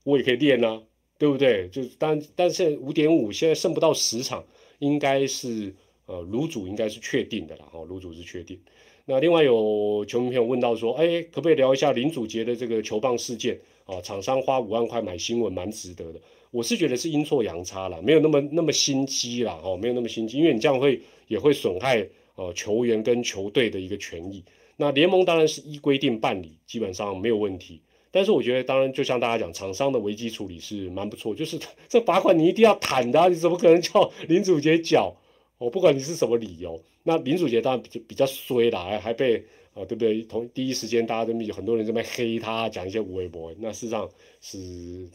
[0.02, 0.82] 我也可以练啊。
[1.18, 1.68] 对不对？
[1.68, 4.44] 就是但但是五点五现在剩不到十场，
[4.78, 5.74] 应该是
[6.06, 8.58] 呃卤主应该是确定的了哈，卤主是确定。
[9.06, 14.00] 那另外有球迷朋友问到说，哎，可不可以聊一下林祖杰的这个球棒事件啊？
[14.00, 16.20] 厂商花五万块买新闻，蛮值得的。
[16.50, 24.42] 我是觉得是阴错阳差了，没有那么那么心机了哦，没有那么心机，因为你这样会也会损害呃球员跟球队的一个权益。
[24.76, 27.80] 那联盟当然是依规定办理，基本上没有问题。
[28.16, 31.34] 但是我觉得，当然就像大家讲，厂商的危机处理是蛮不错。
[31.34, 35.14] 就是 这罚款你一定要坦的，你怎么可能叫林祖杰缴？
[35.58, 36.82] 我不管你是什么理由。
[37.02, 39.36] 那林祖杰当然比较比较衰啦，还还被
[39.74, 40.22] 啊，对不对？
[40.22, 43.54] 同第一时间大家都有很多人这边黑他，讲一些无微博。
[43.58, 44.08] 那事实上
[44.40, 45.10] 是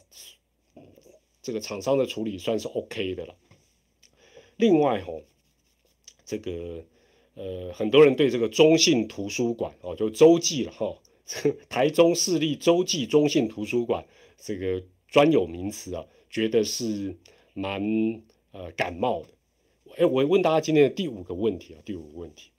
[1.41, 3.33] 这个厂商的处理算是 OK 的了。
[4.57, 5.23] 另外吼，
[6.23, 6.83] 这个
[7.33, 10.95] 呃，很多人对这个中信图书馆哦，就洲际了哈。
[11.69, 14.05] 台中市立洲际中信图书馆
[14.37, 17.15] 这个专有名词啊，觉得是
[17.53, 17.81] 蛮
[18.51, 19.29] 呃感冒的。
[19.97, 22.49] 哎，我问大家今天的第五个问题啊，第五个问题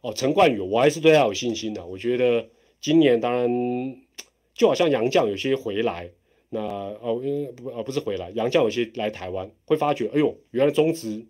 [0.00, 1.84] 哦，陈冠宇，我还是对他有信心的。
[1.84, 2.48] 我觉得
[2.80, 3.96] 今年当然
[4.54, 6.10] 就好像杨绛有些回来，
[6.50, 7.20] 那哦，
[7.56, 11.26] 不呃不是回来，杨绛有些来台湾会发觉，哎呦，原来中职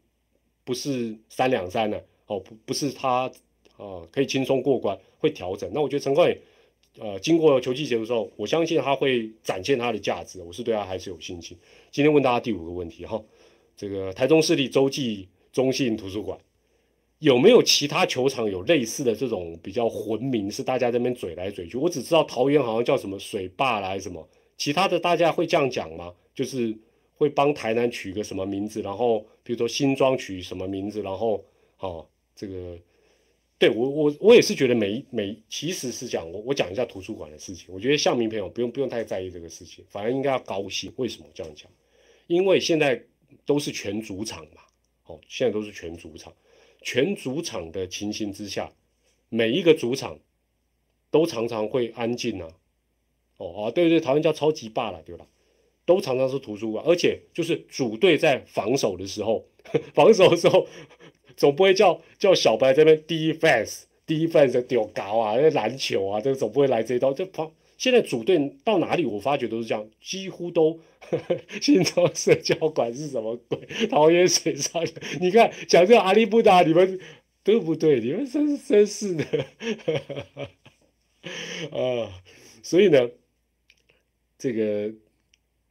[0.65, 3.31] 不是三两三呢，哦不不是他
[3.77, 5.71] 哦可以轻松过关，会调整。
[5.73, 6.39] 那我觉得陈冠宇。
[7.01, 11.57] 呃，经过球季结束之后，我相信他会展现他的价值，我是对他还是有信心。
[11.91, 13.23] 今天问大家第五个问题哈，
[13.75, 16.39] 这个台中市立洲际中信图书馆
[17.19, 21.79] 有没有其他球场有类似的这种比较混名，是大家这边嘴来嘴去？
[21.79, 24.29] 我只知道桃园好像叫什么水坝来什么，
[24.59, 26.13] 其他的大家会这样讲吗？
[26.35, 26.77] 就是
[27.17, 31.43] 会帮台南取个什么名字，然后比如说新庄取什么名字，然后
[31.79, 32.77] 哦这个。
[33.63, 40.93] 对我我我也是觉得每每其实是讲我我讲一下图书馆的事情，我觉得向明朋友不用不用太在意这个事情，反而应该要高兴。
[40.97, 41.71] 为什么这样讲？
[42.27, 43.01] 因为现在
[43.47, 44.63] 都是全主场嘛，
[45.07, 46.35] 哦，现在都是全主场，
[46.81, 48.69] 全主场的情形之下，
[49.29, 50.19] 每一个主场
[51.13, 52.49] 都常常会安静啊，
[53.37, 55.25] 哦啊，对对，台湾叫超级霸了，对吧？
[55.85, 59.47] 都常常是图书馆，而且就是主队在防守的时候，
[59.95, 60.67] 防守的时候。
[61.37, 67.13] 总不会叫叫小白这边 defense defense 丢高啊，那篮球啊，这总不会来这一刀。
[67.13, 70.79] 这旁现在组队到哪里，我发觉都是这样，几乎都
[71.61, 73.59] 新庄社交馆是什么鬼？
[73.89, 74.85] 桃园水上，
[75.21, 77.01] 你看讲这个阿里布达，你们
[77.43, 78.01] 对不对？
[78.01, 79.25] 你们真真是的，
[81.73, 82.23] 啊，
[82.63, 83.11] 所以呢，
[84.39, 84.93] 这个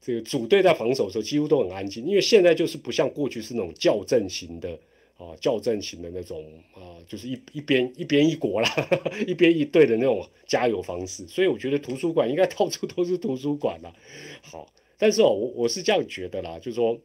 [0.01, 4.77] 这个主队在防守的时候几乎都很安静，因为现在就是不像过去是那种校正型的
[5.21, 6.43] 啊，校正型的那种
[6.73, 8.69] 啊，就是一一边一边一国啦，
[9.27, 11.27] 一边一队的那种加油方式。
[11.27, 13.93] 所以我觉得图书馆应该到处都是图书馆啦。
[14.41, 16.99] 好，但是哦，我我是这样觉得啦，就是说，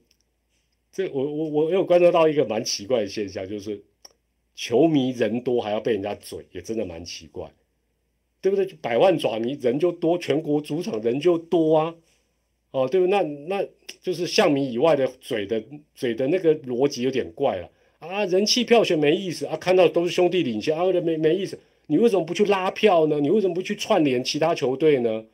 [0.90, 3.84] 这我我我有观察到一个蛮奇怪的现象，就是。
[4.58, 7.52] 球迷人多还要被人家嘴，也真的蛮奇怪，
[8.40, 8.64] 对不对？
[8.80, 11.94] 百万爪迷人就多，全国主场人就多啊，
[12.70, 13.06] 哦，对不？
[13.06, 13.62] 那那
[14.00, 15.62] 就是象迷以外的嘴的
[15.94, 18.24] 嘴的那个逻辑有点怪了啊！
[18.26, 21.58] 人气票选没意思啊，看到都是兄弟领先啊，没没意思。
[21.86, 23.20] 你为什么不去拉票呢？
[23.20, 25.24] 你为什么不去串联其他球队呢？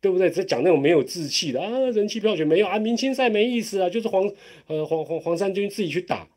[0.00, 0.28] 对不对？
[0.28, 4.30] 在讲那种没有志气的啊，人气票选没有啊，明星赛没意思啊，就是黄
[4.66, 6.28] 呃黄黄黄山军自己去打。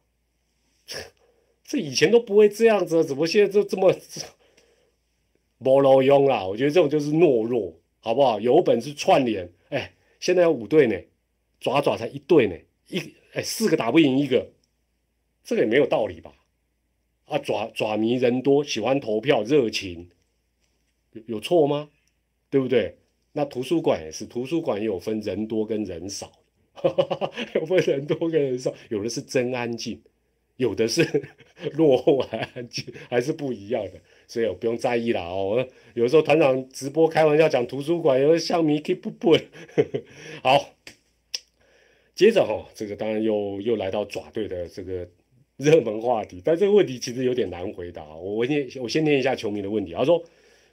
[1.65, 3.93] 这以前都不会这样子，怎么现在就这么
[5.57, 6.45] 没路用啦？
[6.45, 8.39] 我觉得这种就是懦弱，好不好？
[8.39, 10.95] 有本事串联，哎，现在有五队呢，
[11.59, 12.55] 爪爪才一队呢，
[12.87, 14.47] 一哎四个打不赢一个，
[15.47, 16.33] 这个也没有道理吧？
[17.23, 20.09] 啊，爪爪迷人多，喜欢投票，热情，
[21.13, 21.89] 有有错吗？
[22.49, 22.97] 对不对？
[23.31, 26.33] 那图书馆也是，图书馆也有分人多跟人少，
[27.55, 30.01] 有分人多跟人少，有的是真安静。
[30.57, 31.23] 有的是
[31.75, 35.65] 落后还安静，还是不一样的，所以我不用在意啦哦。
[35.93, 39.37] 有时候团长直播开玩笑讲图书馆，有的像迷 keep 不
[40.43, 40.73] 好。
[42.15, 45.07] 接着哈，这个当然又又来到爪队的这个
[45.57, 48.03] 热门话题， 但这个问题其实有点难回答。
[48.15, 49.91] 我我念我先念一下球迷的问题。
[49.93, 50.23] 他说：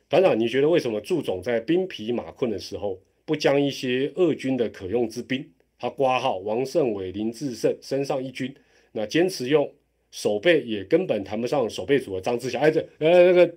[0.09, 5.45] 团长，你觉得为什么祝总在兵疲马困的时候不将一些俄军的可用之兵，
[5.79, 8.55] 他挂号王胜伟、林志胜身上一军？
[8.93, 9.69] 那坚持用
[10.11, 13.55] 守备也根本谈不上守备组的张志祥，哎，这呃那个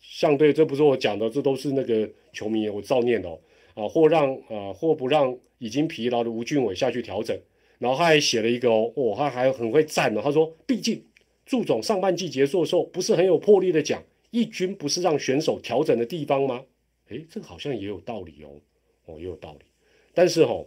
[0.00, 3.38] 相对，这不是我讲的，这都是那个球迷我照念的哦。
[3.74, 7.38] 啊，或让啊或不让已经疲劳的吴俊伟下去调整，
[7.78, 10.20] 然后他还写了一个哦，哦他还很会赞呢。
[10.22, 11.04] 他说，毕竟
[11.44, 16.64] 祝总上半季结束的时候不是很有魄力的讲，一军不是让选手调整的地方吗？
[17.08, 18.60] 哎，这个好像也有道理哦，
[19.04, 19.66] 哦也有道理。
[20.12, 20.66] 但是哦，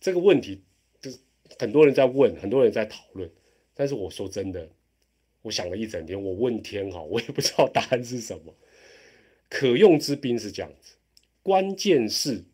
[0.00, 0.62] 这个问题
[1.00, 1.18] 就是
[1.58, 3.30] 很多人在问，很多人在讨论。
[3.74, 4.68] 但是我说真的，
[5.42, 8.54] 我想了一整天，我问天哈，我也不知道答案是什么。
[9.50, 10.94] 可用之兵是这样子，
[11.42, 12.44] 关键是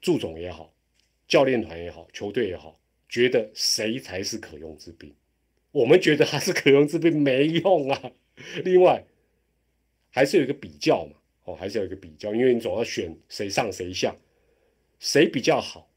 [0.00, 0.72] 祝总也好，
[1.30, 2.76] 教练团也好，球队也好，
[3.08, 5.14] 觉得谁才是可用之兵？
[5.70, 8.12] 我们觉得他是可用之兵没用啊。
[8.64, 9.04] 另外，
[10.10, 11.12] 还是有一个比较嘛，
[11.44, 14.16] 哦，还是有一个比较，因为你总要选谁上谁下，
[14.98, 15.88] 谁比较好，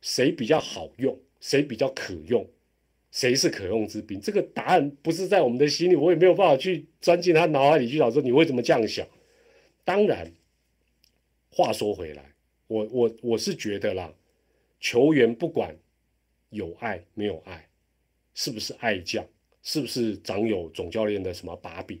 [0.00, 2.44] 谁比较好用，谁比较可用。
[3.12, 4.20] 谁是可用之兵？
[4.20, 9.06] 这个答案不是在我们的心里，我也没有办法去钻进他脑海里去找说你为什么这样想。
[9.84, 10.32] 当然，
[11.48, 12.34] 话说回来，
[12.66, 14.12] 我我我是觉得啦，
[14.80, 15.76] 球员不管
[16.50, 17.68] 有爱没有爱，
[18.34, 19.26] 是不是爱将，
[19.62, 22.00] 是不是长有总教练的什么把柄，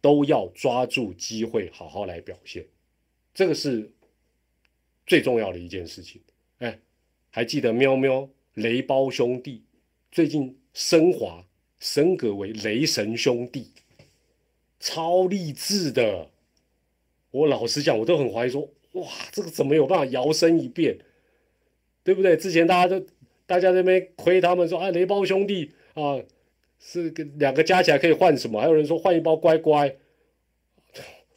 [0.00, 2.66] 都要抓住机会好好来表现，
[3.32, 3.90] 这个是
[5.06, 6.22] 最重要的一件事情。
[6.58, 6.78] 哎，
[7.30, 9.64] 还记得喵喵雷包兄弟？
[10.12, 11.44] 最近升华
[11.80, 13.72] 升格为雷神兄弟，
[14.78, 16.30] 超励志的。
[17.32, 20.96] 我老实讲，我都很怀疑说，哇，这个怎么有办法摇身一变，
[22.04, 22.36] 对不对？
[22.36, 23.04] 之前大家都
[23.46, 26.22] 大家那边亏他们说，啊，雷包兄弟啊，
[26.78, 28.60] 是两个加起来可以换什么？
[28.60, 29.96] 还有人说换一包乖乖，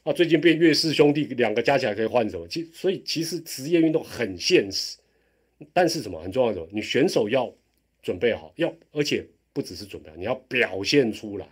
[0.03, 2.47] 啊， 最近变岳氏兄弟，两个加起来可以换什么？
[2.47, 4.97] 其所以其实职业运动很现实，
[5.73, 7.51] 但是什么很重要的，你选手要。
[8.03, 11.45] 准备好要，而且不只是准备，你要表现出来，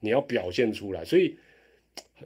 [0.00, 1.02] 你要表现出来。
[1.02, 1.34] 所以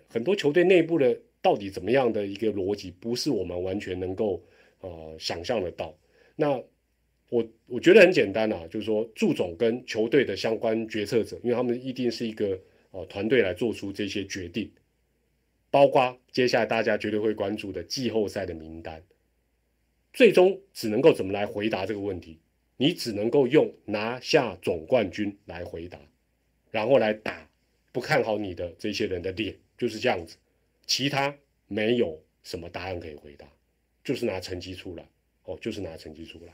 [0.09, 4.43] 很多球队内部的到底怎么样的一个逻辑，不是我们完全能够
[4.81, 5.95] 呃想象得到。
[6.37, 6.63] 那
[7.29, 12.59] 我我觉得很简单啊，就是说祝总跟球队的相关决策者，因为他们一定是一个
[12.91, 14.71] 呃团队来做出这些决定，
[15.71, 19.03] 包括接下来大家绝对会关注的季后赛的名单，
[20.13, 22.39] 最终只能够怎么来回答这个问题。
[22.79, 26.01] 你只能够用拿下总冠军来回答，
[26.71, 27.49] 然后来打
[27.93, 30.37] 不看好你的这些人的脸，就是这样子，
[30.85, 31.33] 其他
[31.69, 33.47] 没有什么答案可以回答，
[34.03, 35.07] 就是拿成绩出来，
[35.45, 36.53] 哦，就是拿成绩出来。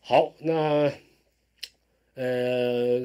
[0.00, 0.92] 好，那
[2.14, 3.00] 呃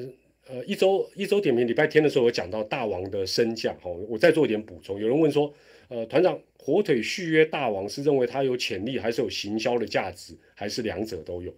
[0.46, 5.00] 呃，一周一周点评礼拜天的时候，我讲到大王的升降，哈，我再做一点补充。
[5.00, 5.52] 有人问说，
[5.88, 11.54] 呃，团长火腿续约大王是认为他有潜力，还是有行销的价值，还是两者都有？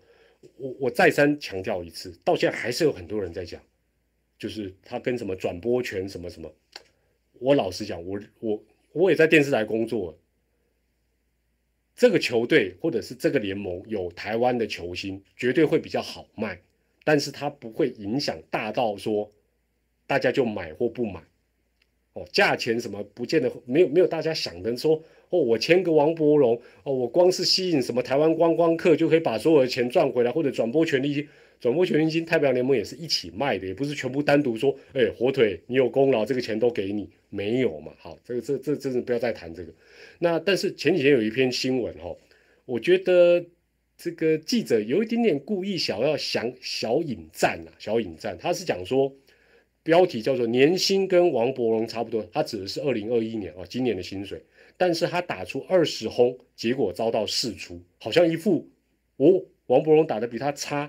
[0.56, 3.60] 我我再三强调一次，到现在还是有很多人在讲，
[4.38, 6.52] 就是他跟什么转播权什么什么。
[7.40, 10.16] 我老实讲，我我我也在电视台工作。
[11.94, 16.60] 这个球队或者是这个联盟有台湾的球星，绝对会比较好卖，
[17.04, 19.30] 但是它不会影响大到说
[20.06, 21.22] 大家就买或不买。
[22.14, 31.26] 哦，价钱什么不见得没有没有大家想的说哦，我签个王伯荣哦，我光是吸引什么台湾观光客就可以把所有的钱赚回来，或者转播权利，
[31.62, 37.92] 转播全明星太平洋联盟也是一起卖的，也不是全部单独说，哎，火腿你有功劳，这个钱都给你，没有嘛？
[37.98, 39.72] 好，这个这这真的不要再谈这个。
[40.18, 42.12] 那但是前几天有一篇新闻哈，
[42.64, 43.46] 我觉得
[43.96, 49.14] 这个记者有一点点故意想要想小引战啊，小引战，他是讲说。
[49.84, 54.40] 标题叫做年薪跟王伯荣差不多，他指的是二零二一年啊，今年的薪水。
[54.76, 58.70] 但是他打出二十轰，结果遭到释出，好像一副
[59.16, 60.88] 哦，王伯荣打的比他差，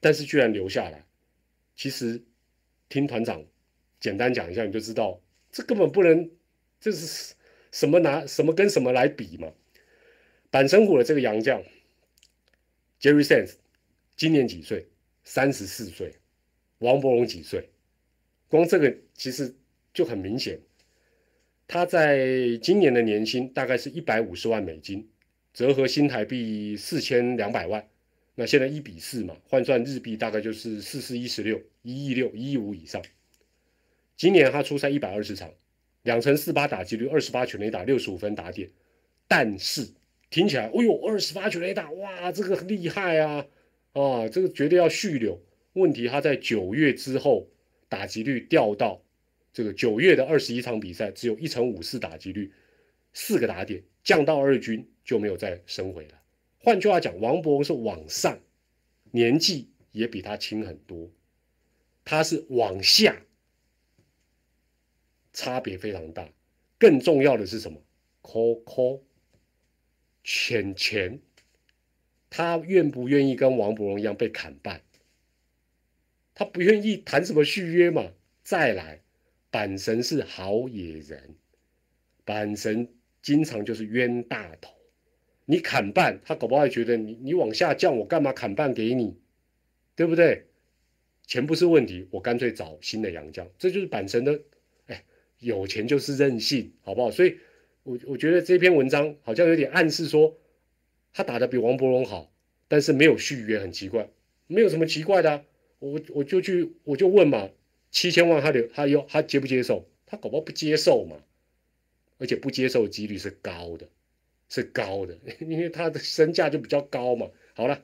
[0.00, 1.04] 但是居然留下来。
[1.74, 2.22] 其实
[2.88, 3.44] 听团长
[4.00, 5.20] 简单讲一下，你就知道
[5.52, 6.30] 这根本不能，
[6.80, 7.34] 这是
[7.70, 9.52] 什么拿什么跟什么来比嘛？
[10.50, 11.62] 板神虎的这个洋将
[13.00, 13.54] Jerry Sands
[14.16, 14.86] 今年几岁？
[15.24, 16.14] 三十四岁。
[16.78, 17.70] 王伯荣几岁？
[18.48, 19.54] 光这个其实
[19.92, 20.60] 就很明显，
[21.66, 25.08] 他在今年的年薪大概是一百五十万美金，
[25.52, 27.86] 折合新台币四千两百万。
[28.36, 33.02] 那现在一比四嘛，换算日币大概就是四四一十六，一亿六，一亿五以上。
[34.16, 35.52] 今年他出赛一百二十场，
[36.04, 38.70] 两成四八打击率，二十八全垒打，六十五分打点。
[39.26, 39.88] 但是
[40.30, 43.44] 听起来，哎呦，二十八全垒打，哇，这个厉害啊！
[43.94, 45.42] 啊，这个绝对要续留。
[45.72, 47.48] 问题他在九月之后。
[47.88, 49.00] 打击率掉到
[49.52, 52.52] 这个九月的二十一场比赛，只有一成五四打击率，
[53.12, 56.10] 四个打点，降到二军就没有再升回了。
[56.58, 58.40] 换句话讲，王博是往上，
[59.12, 61.10] 年纪也比他轻很多，
[62.04, 63.22] 他是往下，
[65.32, 66.28] 差别非常大。
[66.78, 67.80] 更重要的是什么
[68.22, 69.00] ？call call，
[70.24, 71.20] 钱钱，
[72.28, 74.82] 他愿不愿意跟王博荣一样被砍半？
[76.34, 78.12] 他不愿意谈什么续约嘛？
[78.44, 79.00] 再来，
[79.50, 81.36] 板神是好野人，
[82.26, 84.75] 板神经常就是冤大头。
[85.46, 89.16] 你砍半，他搞不好觉得你你往下降，我干嘛砍半给你？
[89.94, 90.44] 对不对？
[91.26, 93.48] 钱不是问题，我干脆找新的洋将。
[93.58, 94.40] 这就是板神的，
[94.86, 95.04] 哎，
[95.38, 97.10] 有钱就是任性，好不好？
[97.10, 97.38] 所以，
[97.82, 100.36] 我我觉得这篇文章好像有点暗示说，
[101.12, 102.30] 他打的比王伯荣好，
[102.68, 104.08] 但是没有续约，很奇怪，
[104.46, 105.44] 没有什么奇怪的。
[105.78, 107.48] 我我就去我就问嘛，
[107.90, 109.88] 七千万他留他要他接不接受？
[110.06, 111.16] 他搞不好不接受嘛，
[112.18, 113.88] 而且不接受几率是高的，
[114.48, 117.28] 是高的， 因为他的身价就比较高嘛。
[117.54, 117.82] 好了，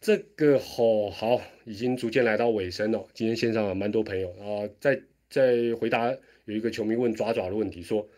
[0.00, 3.08] 这个吼好已经逐渐来到尾声了。
[3.14, 8.08] 今天线上蛮多朋友啊，在在回答有一个球迷问爪爪的问题，说，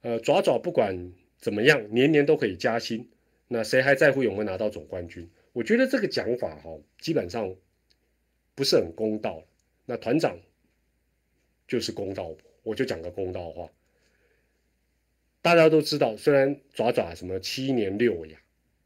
[0.00, 3.08] 呃，爪爪不管怎么样，年年都可以加薪，
[3.48, 5.28] 那谁还在乎有没有拿到总冠军？
[5.52, 7.54] 我觉得这个讲法哈，基本上
[8.54, 9.44] 不是很公道。
[9.84, 10.38] 那团长
[11.66, 13.68] 就是公道，我就讲个公道话。
[15.42, 18.38] 大家都知道，虽然爪爪什么七年六亚，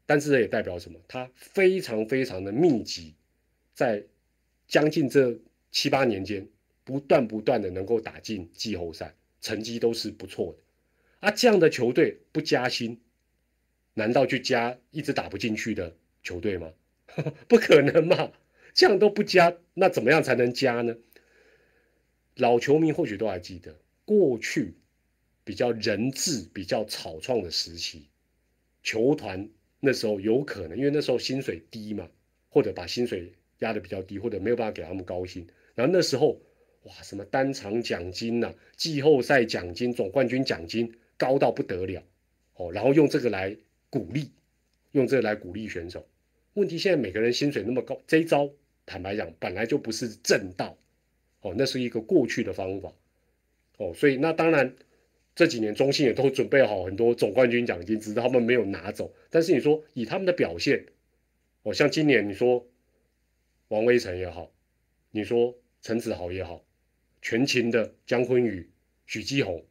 [0.05, 0.99] 但是这也代表什么？
[1.07, 3.13] 他非常非常的密集，
[3.73, 4.03] 在
[4.67, 5.39] 将近这
[5.71, 6.47] 七八年间，
[6.83, 11.27] 不断不断的能够打进季后赛，成绩都是不错的。
[11.27, 12.99] 啊，这样的球队不加薪，
[13.93, 15.95] 难道去加一直打不进去的？
[16.23, 16.73] 球队吗？
[17.47, 18.33] 不可能嘛！
[18.73, 20.97] 这样都不加，那怎么样才能加呢？
[22.35, 24.75] 老球迷或许都还记得，过去
[25.47, 28.09] 比较人质、比较草创的时期，
[28.83, 29.47] 球团
[29.79, 32.09] 那时候有可能，因为那时候薪水低嘛，
[32.49, 35.47] 或者把薪水压的比较低，或者没有办法给他们高薪。
[35.73, 36.37] 然后那时候，
[36.83, 42.03] 哇，什么单场奖金呐、季后赛奖金、总冠军奖金高到不得了
[42.55, 43.55] 哦，然后用这个来
[43.89, 44.29] 鼓励，
[44.91, 46.05] 用这个来鼓励选手。
[46.55, 48.51] 问题现在每个人薪水那么高，这一招
[48.85, 50.77] 坦白讲本来就不是正道，
[51.39, 52.91] 哦，那是一个过去的方法，
[53.77, 54.75] 哦，所以那当然
[55.37, 59.13] 这几年中信也都准备好很多总冠军奖金，只是他们没有拿走。
[59.29, 60.87] 但是你说以他们的表现，
[61.61, 62.67] 哦，像今年你说
[63.69, 64.51] 王威成也好，
[65.11, 66.65] 你说陈子豪也好，
[67.21, 68.67] 全勤的姜昆宇、
[69.05, 69.63] 许基宏，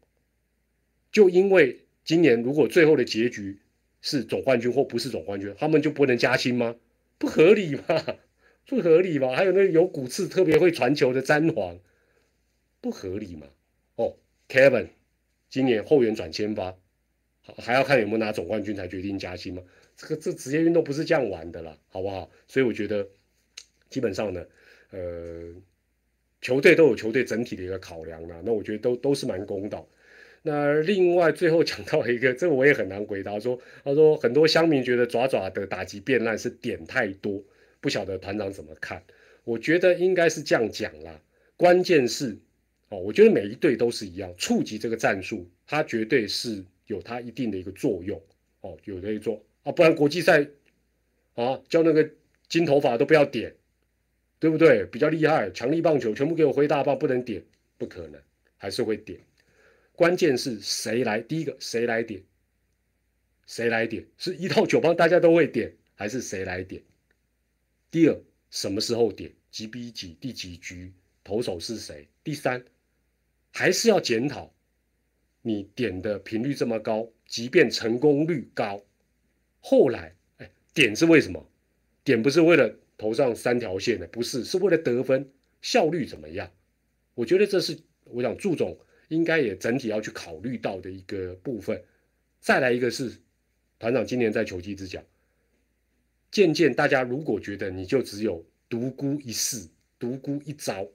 [1.10, 3.58] 就因为今年如果最后的结局。
[4.02, 6.76] 是总冠军或不是总冠军，他们就不能加薪吗？
[7.18, 7.82] 不合理嘛，
[8.64, 9.34] 不合理嘛。
[9.34, 11.80] 还有那有骨刺、特别会传球的詹皇，
[12.80, 13.48] 不合理嘛。
[13.96, 14.16] 哦
[14.48, 14.90] ，Kevin，
[15.48, 16.76] 今年后援转先发，
[17.58, 19.62] 还要看有没有拿总冠军才决定加薪吗？
[19.96, 22.30] 这个这职业运动不是这样玩的啦，好不好？
[22.46, 23.08] 所以我觉得
[23.88, 24.44] 基本上呢，
[24.90, 25.54] 呃，
[26.42, 29.88] 球队都有球队整体的一个考量啦，那我觉得都都是蛮公道。
[30.42, 37.42] 那另外最后讲到一个，这个我也很难回答，说他说很多乡民觉得爪爪的打击变烂是点太多，
[37.80, 39.02] 不晓得团长怎么看？
[39.44, 41.20] 我觉得应该是这样讲啦，
[41.56, 42.36] 关键是
[42.88, 48.20] 哦，我觉得每一队都是一样，触及这个战术，它绝对是有它一定的一个作用
[48.60, 50.46] 哦，有的一做啊，不然国际赛
[51.34, 52.10] 啊叫那个
[52.48, 53.54] 金头发都不要点。
[54.38, 54.84] 对不对？
[54.84, 57.42] 比较厉害，强力棒球全部给我挥大棒，不能点，
[57.78, 58.20] 不可能，
[58.58, 59.18] 还是会点。
[59.94, 61.22] 关键是谁来？
[61.22, 62.22] 第一个谁来点？
[63.46, 64.04] 谁来点？
[64.18, 66.82] 是一到九棒大家都会点，还是谁来点？
[67.90, 68.20] 第二，
[68.50, 69.32] 什么时候点？
[69.50, 70.14] 几比几？
[70.20, 70.92] 第几局？
[71.24, 72.06] 投手是谁？
[72.22, 72.62] 第三，
[73.56, 74.52] 还是要检讨，
[75.40, 78.84] 你点的频率这么高，即便成功率高，
[79.60, 81.48] 后来，哎，点是为什么？
[82.04, 82.76] 点不是为了。
[82.98, 85.30] 头上三条线的不是，是为了得分
[85.60, 86.50] 效率怎么样？
[87.14, 88.78] 我觉得这是我想祝总
[89.08, 91.82] 应该也整体要去考虑到的一个部分。
[92.40, 93.12] 再来一个是
[93.78, 95.04] 团长今年在球季之讲，
[96.30, 100.88] 渐渐大家如果觉得你就只有独孤一式、独孤一招，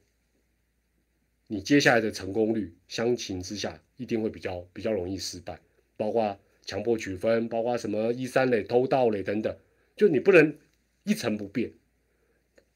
[1.52, 5.60] 你接下来的成功率相形之下一定会比较比较容易失败，
[5.98, 9.54] 包括强迫取分，包括什么一三垒偷盗垒等等，
[9.98, 10.58] 就你不能
[11.04, 11.70] 一成不变。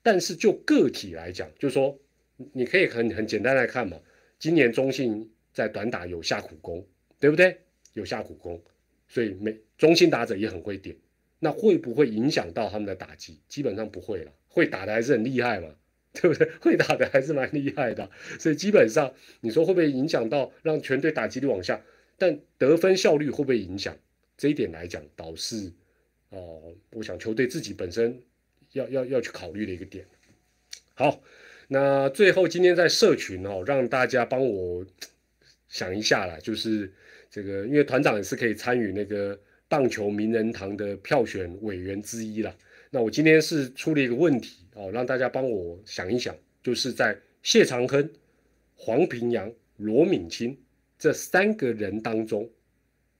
[0.03, 1.97] 但是就个体来讲，就是说，
[2.51, 3.97] 你可以很很简单来看嘛。
[4.39, 6.85] 今年中信在短打有下苦功，
[7.17, 7.57] 对不对？
[7.93, 8.61] 有下苦功，
[9.07, 10.93] 所以每中信打者也很会点。
[11.39, 13.39] 那会不会影响到他们的打击？
[13.47, 14.33] 基本上不会了。
[14.49, 15.69] 会打的还是很厉害嘛，
[16.21, 16.49] 对不对？
[16.61, 18.09] 会打的还是蛮厉害的。
[18.39, 21.81] 所以基本上你说会不会影响到让全队打击率往下？
[22.17, 23.97] 但得分效率会不会影响？
[24.37, 25.73] 这一点来讲，倒是
[26.29, 28.21] 哦，我想球队自己本身。
[28.71, 30.05] 要要要去考虑的一个点。
[30.95, 31.23] 好，
[31.69, 34.85] 那最后今天在社群哦，让大家帮我
[35.69, 36.91] 想一下啦，就是
[37.31, 39.39] 这个，因为团长也是可以参与那个
[39.69, 42.53] 棒球名人堂的票选委员之一啦。
[42.95, 46.33] 那我今天是出了一个问题哦，让大家帮我想一想，
[46.63, 48.09] 就是在谢长亨、
[48.73, 50.57] 黄平阳、罗敏清
[50.97, 52.49] 这三个人当中，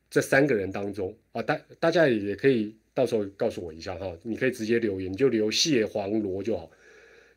[0.09, 2.73] 这三个人当中啊，大大家也可以。
[2.93, 6.71] 到时候告诉我一下哈，你可以直接留言，就留谢黄罗就好。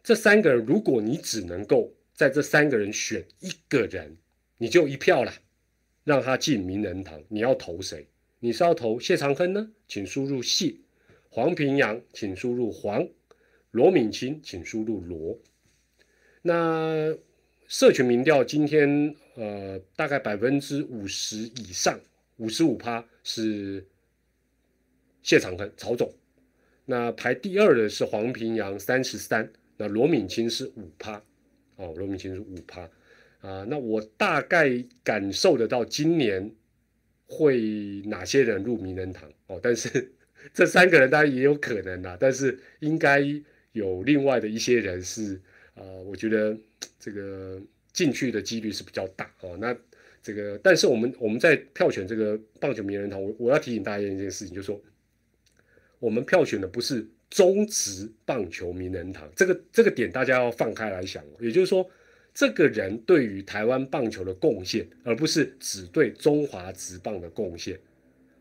[0.05, 4.17] 这三个人，如果你只能够在这三个人选一个人，
[4.59, 5.33] 你就一票了，
[6.05, 7.21] 让他进名人堂。
[7.27, 8.07] 你要投谁？
[8.39, 9.73] 你是要投谢长亨呢？
[9.89, 10.77] 请输入谢。
[11.29, 13.09] 黄平阳，请输入黄。
[13.71, 15.39] 罗敏清，请输入罗。
[16.43, 17.17] 那
[17.67, 21.99] 社群民调今天呃，大概百分之五十以上，
[22.37, 23.87] 五十五趴是。
[25.21, 26.11] 谢长亨、曹总，
[26.87, 31.23] 那排第二的是黄平阳三十三，那罗敏清是五趴，
[31.77, 32.89] 哦，罗敏清是五趴，
[33.41, 36.51] 啊，那我大概感受得到今年
[37.27, 40.11] 会哪些人入名人堂哦，但是
[40.53, 43.23] 这三个人当然也有可能啦，但是应该
[43.73, 45.41] 有另外的一些人是，
[45.75, 46.57] 呃，我觉得
[46.99, 47.61] 这个
[47.93, 49.77] 进去的几率是比较大哦，那
[50.23, 54.81] 这个，但是我们我们在票选这个棒球名人堂，我我要提醒大家一件事情，就是说。
[56.01, 61.91] 我们票选的不是中职棒球名人堂，这个这个点大家要放开来想，也就是说，
[62.33, 67.77] 这个人对于台湾棒球的贡献，而不是只对中华职棒的贡献。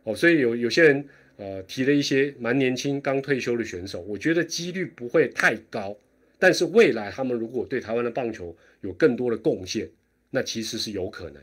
[0.04, 1.04] 哦，所以有有些人
[1.38, 5.98] 呃提了一些蛮年轻刚退休的选手，我觉得几率不会太高，
[6.38, 9.90] 但是未来他们如果对台湾的棒球有更多的贡献，
[10.30, 11.42] 那其实是有可能。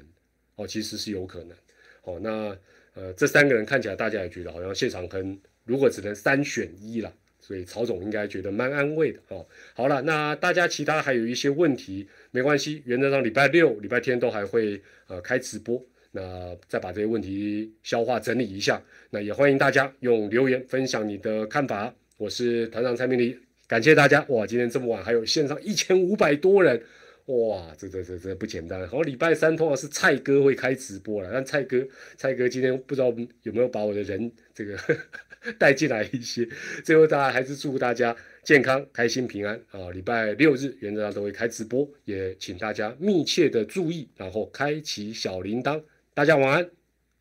[0.57, 1.57] 哦，其实是有可能。
[2.03, 2.57] 哦，那
[2.95, 5.37] 呃这三个人看起来大家也觉得好像谢长亨。
[5.65, 9.45] 如果只能三选一了，所以曹总应该觉得蛮安慰的哦。
[9.75, 15.85] 好了，那大家其他还有一些问题，没关系，原则上礼拜六、礼拜天都还会呃开直播，
[16.17, 18.81] 那再把这些问题消化整理一下。
[19.11, 21.93] 那也欢迎大家用留言分享你的看法。
[22.17, 23.37] 我是团长蔡明礼，
[23.67, 24.47] 感谢大家哇！
[24.47, 26.81] 今天这么晚还有线上一千五百多人。
[27.27, 28.87] 哇，这这这这不简单！
[28.87, 31.85] 好，礼拜三通常是蔡哥会开直播了，但蔡哥
[32.17, 33.13] 蔡哥今天不知道
[33.43, 34.79] 有没有把我的人这个
[35.59, 36.47] 带进来一些。
[36.85, 39.91] 最后，大家还是祝大家健康、开心、平安啊！
[39.91, 45.83] 礼拜六日原则上都会开直播，也请大家密切的注意，然后开启小铃铛。
[46.15, 46.71] 大家晚安，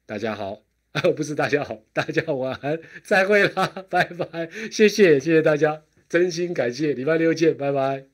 [0.05, 0.61] 大家好。
[0.91, 8.12] 啊， 不是大家好，大家晚安，再会啦，拜拜，谢谢谢谢大家，真心感谢，礼拜六见，拜拜。